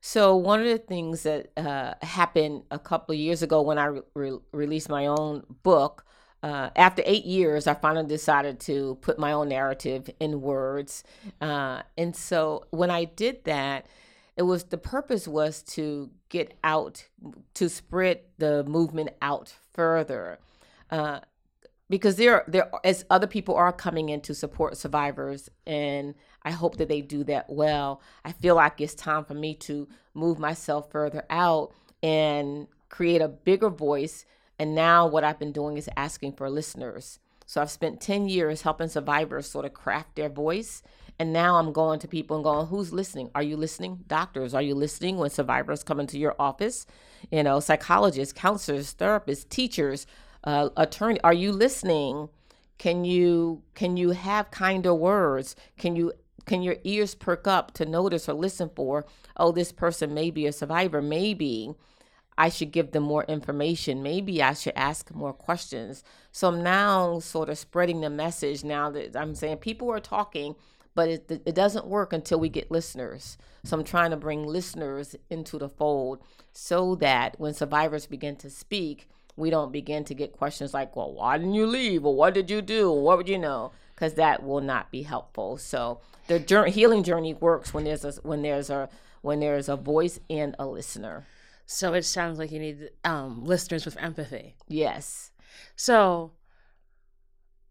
So 0.01 0.35
one 0.35 0.59
of 0.59 0.65
the 0.65 0.79
things 0.79 1.23
that 1.23 1.51
uh, 1.55 1.93
happened 2.01 2.63
a 2.71 2.79
couple 2.79 3.13
of 3.13 3.19
years 3.19 3.43
ago 3.43 3.61
when 3.61 3.77
I 3.77 3.99
re- 4.15 4.39
released 4.51 4.89
my 4.89 5.05
own 5.05 5.43
book, 5.61 6.05
uh, 6.41 6.71
after 6.75 7.03
eight 7.05 7.23
years, 7.25 7.67
I 7.67 7.75
finally 7.75 8.07
decided 8.07 8.59
to 8.61 8.97
put 9.01 9.19
my 9.19 9.31
own 9.31 9.49
narrative 9.49 10.09
in 10.19 10.41
words. 10.41 11.03
Uh, 11.39 11.83
and 11.99 12.15
so 12.15 12.65
when 12.71 12.89
I 12.89 13.05
did 13.05 13.43
that, 13.43 13.85
it 14.35 14.41
was 14.41 14.63
the 14.63 14.77
purpose 14.77 15.27
was 15.27 15.61
to 15.63 16.09
get 16.29 16.57
out, 16.63 17.07
to 17.53 17.69
spread 17.69 18.21
the 18.39 18.63
movement 18.63 19.11
out 19.21 19.53
further. 19.73 20.39
Uh, 20.89 21.19
because 21.91 22.15
there 22.15 22.45
there 22.47 22.71
as 22.83 23.05
other 23.09 23.27
people 23.27 23.53
are 23.53 23.73
coming 23.73 24.09
in 24.09 24.21
to 24.21 24.33
support 24.33 24.77
survivors 24.77 25.49
and 25.67 26.15
I 26.43 26.51
hope 26.51 26.77
that 26.77 26.87
they 26.87 27.01
do 27.01 27.23
that 27.25 27.49
well. 27.49 28.01
I 28.25 28.31
feel 28.31 28.55
like 28.55 28.81
it's 28.81 28.95
time 28.95 29.25
for 29.25 29.33
me 29.33 29.55
to 29.55 29.87
move 30.13 30.39
myself 30.39 30.91
further 30.91 31.23
out 31.29 31.73
and 32.01 32.67
create 32.89 33.21
a 33.21 33.27
bigger 33.27 33.69
voice. 33.69 34.25
And 34.57 34.75
now 34.75 35.07
what 35.07 35.23
I've 35.23 35.39
been 35.39 35.51
doing 35.51 35.77
is 35.77 35.89
asking 35.95 36.33
for 36.33 36.49
listeners. 36.49 37.19
So 37.45 37.61
I've 37.61 37.71
spent 37.71 38.01
10 38.01 38.29
years 38.29 38.61
helping 38.61 38.87
survivors 38.87 39.49
sort 39.49 39.65
of 39.65 39.73
craft 39.73 40.15
their 40.15 40.29
voice. 40.29 40.81
And 41.19 41.33
now 41.33 41.57
I'm 41.57 41.73
going 41.73 41.99
to 41.99 42.07
people 42.07 42.37
and 42.37 42.43
going, 42.43 42.67
who's 42.67 42.93
listening? 42.93 43.29
Are 43.35 43.43
you 43.43 43.57
listening? 43.57 44.05
Doctors, 44.07 44.53
are 44.53 44.61
you 44.61 44.73
listening 44.73 45.17
when 45.17 45.29
survivors 45.29 45.83
come 45.83 45.99
into 45.99 46.17
your 46.17 46.35
office? 46.39 46.87
You 47.29 47.43
know, 47.43 47.59
psychologists, 47.59 48.33
counselors, 48.33 48.93
therapists, 48.95 49.47
teachers, 49.47 50.07
uh, 50.43 50.69
attorney, 50.77 51.19
are 51.23 51.33
you 51.33 51.51
listening? 51.51 52.29
Can 52.77 53.05
you 53.05 53.61
can 53.75 53.97
you 53.97 54.09
have 54.11 54.49
kinder 54.49 54.93
words? 54.93 55.55
Can 55.77 55.95
you 55.95 56.13
can 56.51 56.61
your 56.61 56.75
ears 56.83 57.15
perk 57.15 57.47
up 57.47 57.73
to 57.73 57.85
notice 57.85 58.27
or 58.27 58.33
listen 58.33 58.69
for, 58.75 59.05
oh, 59.37 59.53
this 59.53 59.71
person 59.71 60.13
may 60.13 60.29
be 60.29 60.45
a 60.45 60.51
survivor. 60.51 61.01
Maybe 61.01 61.73
I 62.37 62.49
should 62.49 62.73
give 62.73 62.91
them 62.91 63.03
more 63.03 63.23
information. 63.23 64.03
Maybe 64.03 64.43
I 64.43 64.51
should 64.51 64.73
ask 64.75 65.11
more 65.11 65.31
questions. 65.31 66.03
So 66.33 66.49
I'm 66.49 66.61
now 66.61 67.19
sort 67.19 67.47
of 67.47 67.57
spreading 67.57 68.01
the 68.01 68.09
message 68.09 68.65
now 68.65 68.91
that 68.91 69.15
I'm 69.15 69.33
saying 69.33 69.59
people 69.59 69.89
are 69.91 70.01
talking, 70.01 70.55
but 70.93 71.07
it, 71.07 71.41
it 71.45 71.55
doesn't 71.55 71.87
work 71.87 72.11
until 72.11 72.41
we 72.41 72.49
get 72.49 72.69
listeners. 72.69 73.37
So 73.63 73.77
I'm 73.77 73.85
trying 73.85 74.11
to 74.11 74.17
bring 74.17 74.45
listeners 74.45 75.15
into 75.29 75.57
the 75.57 75.69
fold 75.69 76.19
so 76.51 76.95
that 76.95 77.39
when 77.39 77.53
survivors 77.53 78.07
begin 78.07 78.35
to 78.35 78.49
speak, 78.49 79.07
we 79.37 79.49
don't 79.49 79.71
begin 79.71 80.03
to 80.03 80.13
get 80.13 80.33
questions 80.33 80.73
like, 80.73 80.97
well, 80.97 81.13
why 81.13 81.37
didn't 81.37 81.53
you 81.53 81.65
leave? 81.65 82.05
Or 82.05 82.13
what 82.13 82.33
did 82.33 82.49
you 82.49 82.61
do? 82.61 82.91
What 82.91 83.15
would 83.15 83.29
you 83.29 83.37
know? 83.37 83.71
Because 84.01 84.15
that 84.15 84.41
will 84.41 84.61
not 84.61 84.89
be 84.89 85.03
helpful. 85.03 85.57
So 85.57 86.01
the 86.25 86.39
journey, 86.39 86.71
healing 86.71 87.03
journey 87.03 87.35
works 87.35 87.71
when 87.71 87.83
there's 87.83 88.03
a 88.03 88.13
when 88.23 88.41
there's 88.41 88.71
a 88.71 88.89
when 89.21 89.41
there's 89.41 89.69
a 89.69 89.75
voice 89.75 90.19
and 90.27 90.55
a 90.57 90.65
listener. 90.65 91.27
So 91.67 91.93
it 91.93 92.03
sounds 92.03 92.39
like 92.39 92.51
you 92.51 92.57
need 92.57 92.89
um, 93.05 93.45
listeners 93.45 93.85
with 93.85 93.95
empathy. 93.97 94.55
Yes. 94.67 95.33
So 95.75 96.31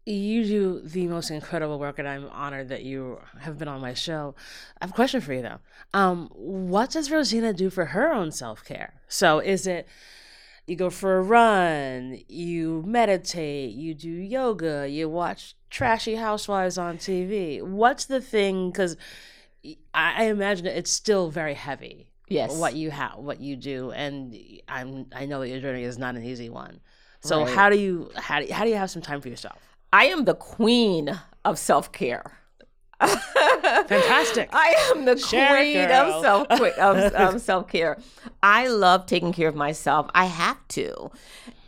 you 0.05 0.45
do 0.45 0.81
the 0.85 1.07
most 1.07 1.31
incredible 1.31 1.77
work, 1.77 1.99
and 1.99 2.07
I'm 2.07 2.29
honored 2.29 2.69
that 2.69 2.83
you 2.83 3.19
have 3.41 3.57
been 3.57 3.67
on 3.67 3.81
my 3.81 3.93
show. 3.93 4.33
I 4.79 4.85
have 4.85 4.91
a 4.91 4.95
question 4.95 5.19
for 5.19 5.33
you 5.33 5.41
though. 5.41 5.59
Um, 5.93 6.29
what 6.33 6.91
does 6.91 7.09
Rosenna 7.09 7.53
do 7.53 7.69
for 7.69 7.87
her 7.87 8.13
own 8.13 8.31
self 8.31 8.63
care? 8.63 9.01
So 9.09 9.39
is 9.39 9.67
it 9.67 9.85
you 10.67 10.75
go 10.75 10.89
for 10.89 11.17
a 11.17 11.21
run, 11.21 12.19
you 12.27 12.83
meditate, 12.85 13.73
you 13.73 13.93
do 13.93 14.09
yoga, 14.09 14.87
you 14.87 15.09
watch 15.09 15.55
trashy 15.69 16.15
housewives 16.15 16.77
on 16.77 16.97
TV. 16.97 17.61
What's 17.61 18.05
the 18.05 18.21
thing? 18.21 18.71
Because 18.71 18.95
I, 19.93 20.13
I 20.17 20.23
imagine 20.25 20.65
it's 20.67 20.91
still 20.91 21.29
very 21.29 21.53
heavy. 21.53 22.07
Yes. 22.27 22.55
What 22.55 22.75
you 22.75 22.91
have, 22.91 23.17
what 23.17 23.41
you 23.41 23.57
do, 23.57 23.91
and 23.91 24.37
I'm 24.69 25.07
I 25.13 25.25
know 25.25 25.41
that 25.41 25.49
your 25.49 25.59
journey 25.59 25.83
is 25.83 25.97
not 25.97 26.15
an 26.15 26.23
easy 26.23 26.49
one. 26.49 26.79
So 27.19 27.43
right. 27.43 27.53
how 27.53 27.69
do 27.69 27.77
you 27.77 28.09
how 28.15 28.39
do, 28.39 28.51
how 28.53 28.63
do 28.63 28.69
you 28.69 28.77
have 28.77 28.89
some 28.89 29.01
time 29.01 29.19
for 29.19 29.27
yourself? 29.27 29.59
I 29.91 30.05
am 30.05 30.23
the 30.23 30.35
queen 30.35 31.19
of 31.43 31.59
self 31.59 31.91
care. 31.91 32.39
Fantastic. 33.01 34.49
I 34.53 34.91
am 34.93 35.05
the 35.05 35.17
Share 35.17 35.49
queen 35.49 35.89
of 35.91 36.21
self 36.21 36.47
of, 36.51 37.13
of 37.13 37.41
self 37.41 37.67
care. 37.67 37.97
I 38.43 38.67
love 38.67 39.05
taking 39.05 39.33
care 39.33 39.47
of 39.49 39.55
myself. 39.55 40.09
I 40.13 40.25
have 40.25 40.57
to, 40.69 41.11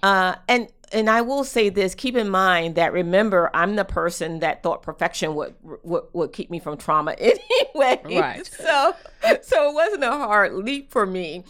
uh, 0.01 0.35
and 0.47 0.67
and 0.91 1.09
I 1.09 1.21
will 1.21 1.43
say 1.43 1.69
this: 1.69 1.95
keep 1.95 2.15
in 2.15 2.29
mind 2.29 2.75
that 2.75 2.93
remember, 2.93 3.49
I'm 3.53 3.75
the 3.75 3.85
person 3.85 4.39
that 4.39 4.63
thought 4.63 4.83
perfection 4.83 5.35
would 5.35 5.55
would, 5.83 6.03
would 6.13 6.33
keep 6.33 6.49
me 6.49 6.59
from 6.59 6.77
trauma 6.77 7.11
anyway. 7.17 8.01
Right. 8.05 8.45
So 8.45 8.95
so 9.41 9.69
it 9.69 9.73
wasn't 9.73 10.03
a 10.03 10.11
hard 10.11 10.53
leap 10.53 10.91
for 10.91 11.05
me, 11.05 11.43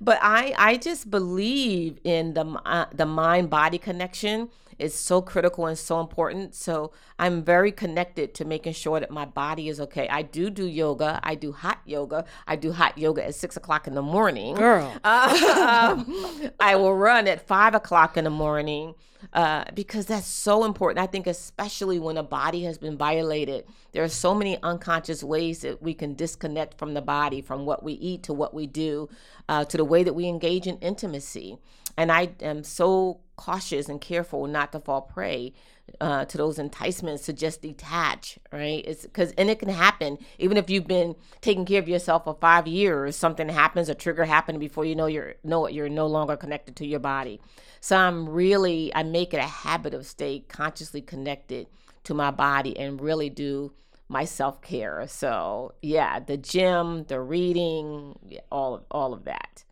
but 0.00 0.18
I 0.20 0.54
I 0.56 0.76
just 0.76 1.10
believe 1.10 1.98
in 2.04 2.34
the 2.34 2.44
uh, 2.64 2.86
the 2.92 3.06
mind 3.06 3.50
body 3.50 3.78
connection 3.78 4.50
is 4.80 4.94
so 4.94 5.20
critical 5.20 5.66
and 5.66 5.78
so 5.78 6.00
important. 6.00 6.54
So 6.54 6.92
I'm 7.18 7.42
very 7.42 7.70
connected 7.70 8.34
to 8.34 8.44
making 8.44 8.72
sure 8.72 8.98
that 8.98 9.10
my 9.10 9.26
body 9.26 9.68
is 9.68 9.80
okay. 9.80 10.08
I 10.08 10.22
do 10.22 10.50
do 10.50 10.66
yoga. 10.66 11.20
I 11.22 11.34
do 11.34 11.52
hot 11.52 11.80
yoga. 11.84 12.24
I 12.46 12.56
do 12.56 12.72
hot 12.72 12.96
yoga 12.96 13.26
at 13.26 13.34
six 13.34 13.56
o'clock 13.56 13.86
in 13.86 13.94
the 13.94 14.02
morning. 14.02 14.54
Girl. 14.54 14.92
Uh, 15.04 15.94
um, 16.06 16.50
I 16.58 16.76
will 16.76 16.94
run 16.94 17.28
at 17.28 17.46
five 17.46 17.74
o'clock 17.74 18.16
in 18.16 18.24
the 18.24 18.30
morning 18.30 18.94
uh, 19.32 19.64
because 19.74 20.06
that's 20.06 20.26
so 20.26 20.64
important. 20.64 21.02
I 21.02 21.06
think, 21.06 21.26
especially 21.26 21.98
when 21.98 22.16
a 22.16 22.22
body 22.22 22.64
has 22.64 22.78
been 22.78 22.96
violated, 22.96 23.66
there 23.92 24.02
are 24.02 24.08
so 24.08 24.34
many 24.34 24.60
unconscious 24.62 25.22
ways 25.22 25.60
that 25.60 25.82
we 25.82 25.94
can 25.94 26.14
disconnect 26.14 26.78
from 26.78 26.94
the 26.94 27.02
body, 27.02 27.42
from 27.42 27.66
what 27.66 27.82
we 27.82 27.94
eat 27.94 28.22
to 28.24 28.32
what 28.32 28.54
we 28.54 28.66
do, 28.66 29.08
uh, 29.48 29.64
to 29.66 29.76
the 29.76 29.84
way 29.84 30.02
that 30.02 30.14
we 30.14 30.26
engage 30.26 30.66
in 30.66 30.78
intimacy. 30.78 31.58
And 31.96 32.10
I 32.10 32.30
am 32.40 32.64
so 32.64 33.20
cautious 33.36 33.88
and 33.88 34.00
careful 34.00 34.46
not 34.46 34.72
to 34.72 34.80
fall 34.80 35.02
prey 35.02 35.52
uh, 36.00 36.24
to 36.26 36.38
those 36.38 36.58
enticements 36.58 37.24
to 37.26 37.32
just 37.32 37.62
detach, 37.62 38.38
right? 38.52 38.84
It's 38.86 39.02
because, 39.02 39.32
and 39.32 39.50
it 39.50 39.58
can 39.58 39.68
happen 39.68 40.18
even 40.38 40.56
if 40.56 40.70
you've 40.70 40.86
been 40.86 41.16
taking 41.40 41.64
care 41.64 41.80
of 41.80 41.88
yourself 41.88 42.24
for 42.24 42.36
five 42.40 42.66
years. 42.66 43.16
Something 43.16 43.48
happens, 43.48 43.88
a 43.88 43.94
trigger 43.94 44.24
happens 44.24 44.58
before 44.58 44.84
you 44.84 44.94
know 44.94 45.06
you're 45.06 45.34
know 45.42 45.66
it. 45.66 45.74
You're 45.74 45.88
no 45.88 46.06
longer 46.06 46.36
connected 46.36 46.76
to 46.76 46.86
your 46.86 47.00
body. 47.00 47.40
So 47.80 47.96
I'm 47.96 48.28
really, 48.28 48.94
I 48.94 49.02
make 49.02 49.32
it 49.34 49.38
a 49.38 49.42
habit 49.42 49.94
of 49.94 50.06
stay 50.06 50.44
consciously 50.48 51.00
connected 51.00 51.66
to 52.04 52.14
my 52.14 52.30
body 52.30 52.78
and 52.78 53.00
really 53.00 53.30
do 53.30 53.72
my 54.08 54.24
self 54.24 54.60
care. 54.60 55.06
So 55.08 55.74
yeah, 55.82 56.20
the 56.20 56.36
gym, 56.36 57.04
the 57.04 57.20
reading, 57.20 58.16
all 58.50 58.74
of 58.74 58.84
all 58.90 59.12
of 59.12 59.24
that. 59.24 59.64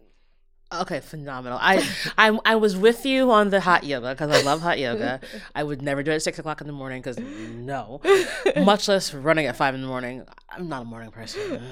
Okay, 0.70 1.00
phenomenal. 1.00 1.58
I 1.60 1.88
I 2.18 2.38
I 2.44 2.56
was 2.56 2.76
with 2.76 3.06
you 3.06 3.30
on 3.30 3.48
the 3.48 3.60
hot 3.60 3.84
yoga 3.84 4.10
because 4.10 4.30
I 4.30 4.42
love 4.42 4.60
hot 4.60 4.78
yoga. 4.78 5.18
I 5.54 5.64
would 5.64 5.80
never 5.80 6.02
do 6.02 6.10
it 6.10 6.16
at 6.16 6.22
six 6.22 6.38
o'clock 6.38 6.60
in 6.60 6.66
the 6.66 6.74
morning 6.74 7.00
because 7.00 7.18
no, 7.18 8.02
much 8.56 8.86
less 8.86 9.14
running 9.14 9.46
at 9.46 9.56
five 9.56 9.74
in 9.74 9.80
the 9.80 9.86
morning. 9.86 10.26
I'm 10.50 10.68
not 10.68 10.82
a 10.82 10.84
morning 10.84 11.10
person. 11.10 11.62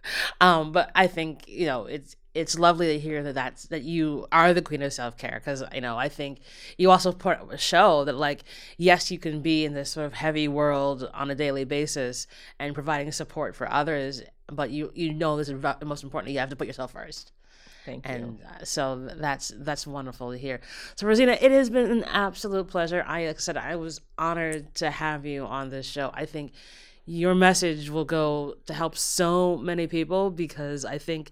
um, 0.40 0.72
but 0.72 0.90
I 0.94 1.08
think 1.08 1.46
you 1.46 1.66
know 1.66 1.84
it's 1.84 2.16
it's 2.32 2.58
lovely 2.58 2.86
to 2.86 2.98
hear 2.98 3.22
that 3.22 3.34
that's 3.34 3.64
that 3.66 3.82
you 3.82 4.26
are 4.32 4.54
the 4.54 4.62
queen 4.62 4.80
of 4.80 4.94
self 4.94 5.18
care 5.18 5.42
because 5.44 5.62
you 5.74 5.82
know 5.82 5.98
I 5.98 6.08
think 6.08 6.38
you 6.78 6.90
also 6.90 7.12
put 7.12 7.60
show 7.60 8.04
that 8.04 8.16
like 8.16 8.44
yes 8.78 9.10
you 9.10 9.18
can 9.18 9.42
be 9.42 9.66
in 9.66 9.74
this 9.74 9.90
sort 9.90 10.06
of 10.06 10.14
heavy 10.14 10.48
world 10.48 11.10
on 11.12 11.30
a 11.30 11.34
daily 11.34 11.64
basis 11.64 12.26
and 12.58 12.72
providing 12.72 13.12
support 13.12 13.54
for 13.54 13.70
others, 13.70 14.22
but 14.50 14.70
you 14.70 14.90
you 14.94 15.12
know 15.12 15.36
this 15.36 15.50
is 15.50 15.62
most 15.84 16.02
important. 16.02 16.32
You 16.32 16.38
have 16.38 16.48
to 16.48 16.56
put 16.56 16.66
yourself 16.66 16.92
first. 16.92 17.32
Thank 17.88 18.06
and, 18.08 18.20
you. 18.20 18.44
And 18.44 18.62
uh, 18.62 18.64
so 18.64 19.08
that's 19.16 19.50
that's 19.56 19.86
wonderful 19.86 20.32
to 20.32 20.38
hear. 20.38 20.60
So 20.96 21.06
Rosenna, 21.06 21.40
it 21.40 21.50
has 21.50 21.70
been 21.70 21.90
an 21.90 22.04
absolute 22.04 22.68
pleasure. 22.68 23.02
I 23.06 23.26
like 23.26 23.36
I 23.36 23.40
said 23.40 23.56
I 23.56 23.76
was 23.76 24.00
honored 24.18 24.74
to 24.76 24.90
have 24.90 25.24
you 25.24 25.46
on 25.46 25.70
this 25.70 25.86
show. 25.86 26.10
I 26.12 26.26
think 26.26 26.52
your 27.06 27.34
message 27.34 27.88
will 27.88 28.04
go 28.04 28.56
to 28.66 28.74
help 28.74 28.94
so 28.96 29.56
many 29.56 29.86
people 29.86 30.30
because 30.30 30.84
I 30.84 30.98
think 30.98 31.30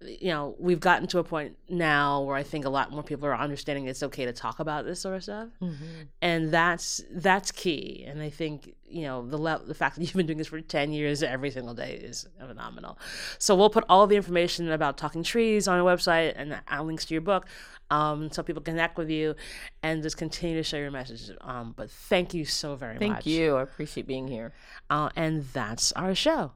you 0.00 0.28
know, 0.28 0.54
we've 0.58 0.80
gotten 0.80 1.06
to 1.08 1.18
a 1.18 1.24
point 1.24 1.56
now 1.68 2.22
where 2.22 2.36
I 2.36 2.42
think 2.42 2.66
a 2.66 2.68
lot 2.68 2.92
more 2.92 3.02
people 3.02 3.26
are 3.26 3.36
understanding 3.36 3.86
it's 3.86 4.02
okay 4.02 4.26
to 4.26 4.32
talk 4.32 4.60
about 4.60 4.84
this 4.84 5.00
sort 5.00 5.16
of 5.16 5.22
stuff, 5.22 5.48
mm-hmm. 5.60 5.84
and 6.20 6.52
that's 6.52 7.02
that's 7.10 7.50
key. 7.50 8.04
And 8.06 8.20
I 8.20 8.28
think 8.28 8.74
you 8.86 9.02
know 9.02 9.26
the 9.26 9.38
le- 9.38 9.62
the 9.64 9.74
fact 9.74 9.96
that 9.96 10.02
you've 10.02 10.14
been 10.14 10.26
doing 10.26 10.38
this 10.38 10.48
for 10.48 10.60
ten 10.60 10.92
years 10.92 11.22
every 11.22 11.50
single 11.50 11.72
day 11.72 11.94
is 11.94 12.28
phenomenal. 12.38 12.98
So 13.38 13.54
we'll 13.54 13.70
put 13.70 13.84
all 13.88 14.06
the 14.06 14.16
information 14.16 14.70
about 14.70 14.98
talking 14.98 15.22
trees 15.22 15.66
on 15.66 15.80
our 15.80 15.96
website 15.96 16.34
and 16.36 16.86
links 16.86 17.06
to 17.06 17.14
your 17.14 17.22
book, 17.22 17.46
um, 17.90 18.30
so 18.30 18.42
people 18.42 18.62
can 18.62 18.74
connect 18.74 18.98
with 18.98 19.08
you 19.08 19.34
and 19.82 20.02
just 20.02 20.18
continue 20.18 20.56
to 20.56 20.62
share 20.62 20.82
your 20.82 20.90
message. 20.90 21.30
Um, 21.40 21.72
but 21.74 21.90
thank 21.90 22.34
you 22.34 22.44
so 22.44 22.76
very 22.76 22.98
thank 22.98 23.12
much. 23.12 23.24
Thank 23.24 23.34
you. 23.34 23.56
I 23.56 23.62
appreciate 23.62 24.06
being 24.06 24.28
here. 24.28 24.52
Uh, 24.90 25.08
and 25.16 25.44
that's 25.52 25.92
our 25.92 26.14
show. 26.14 26.52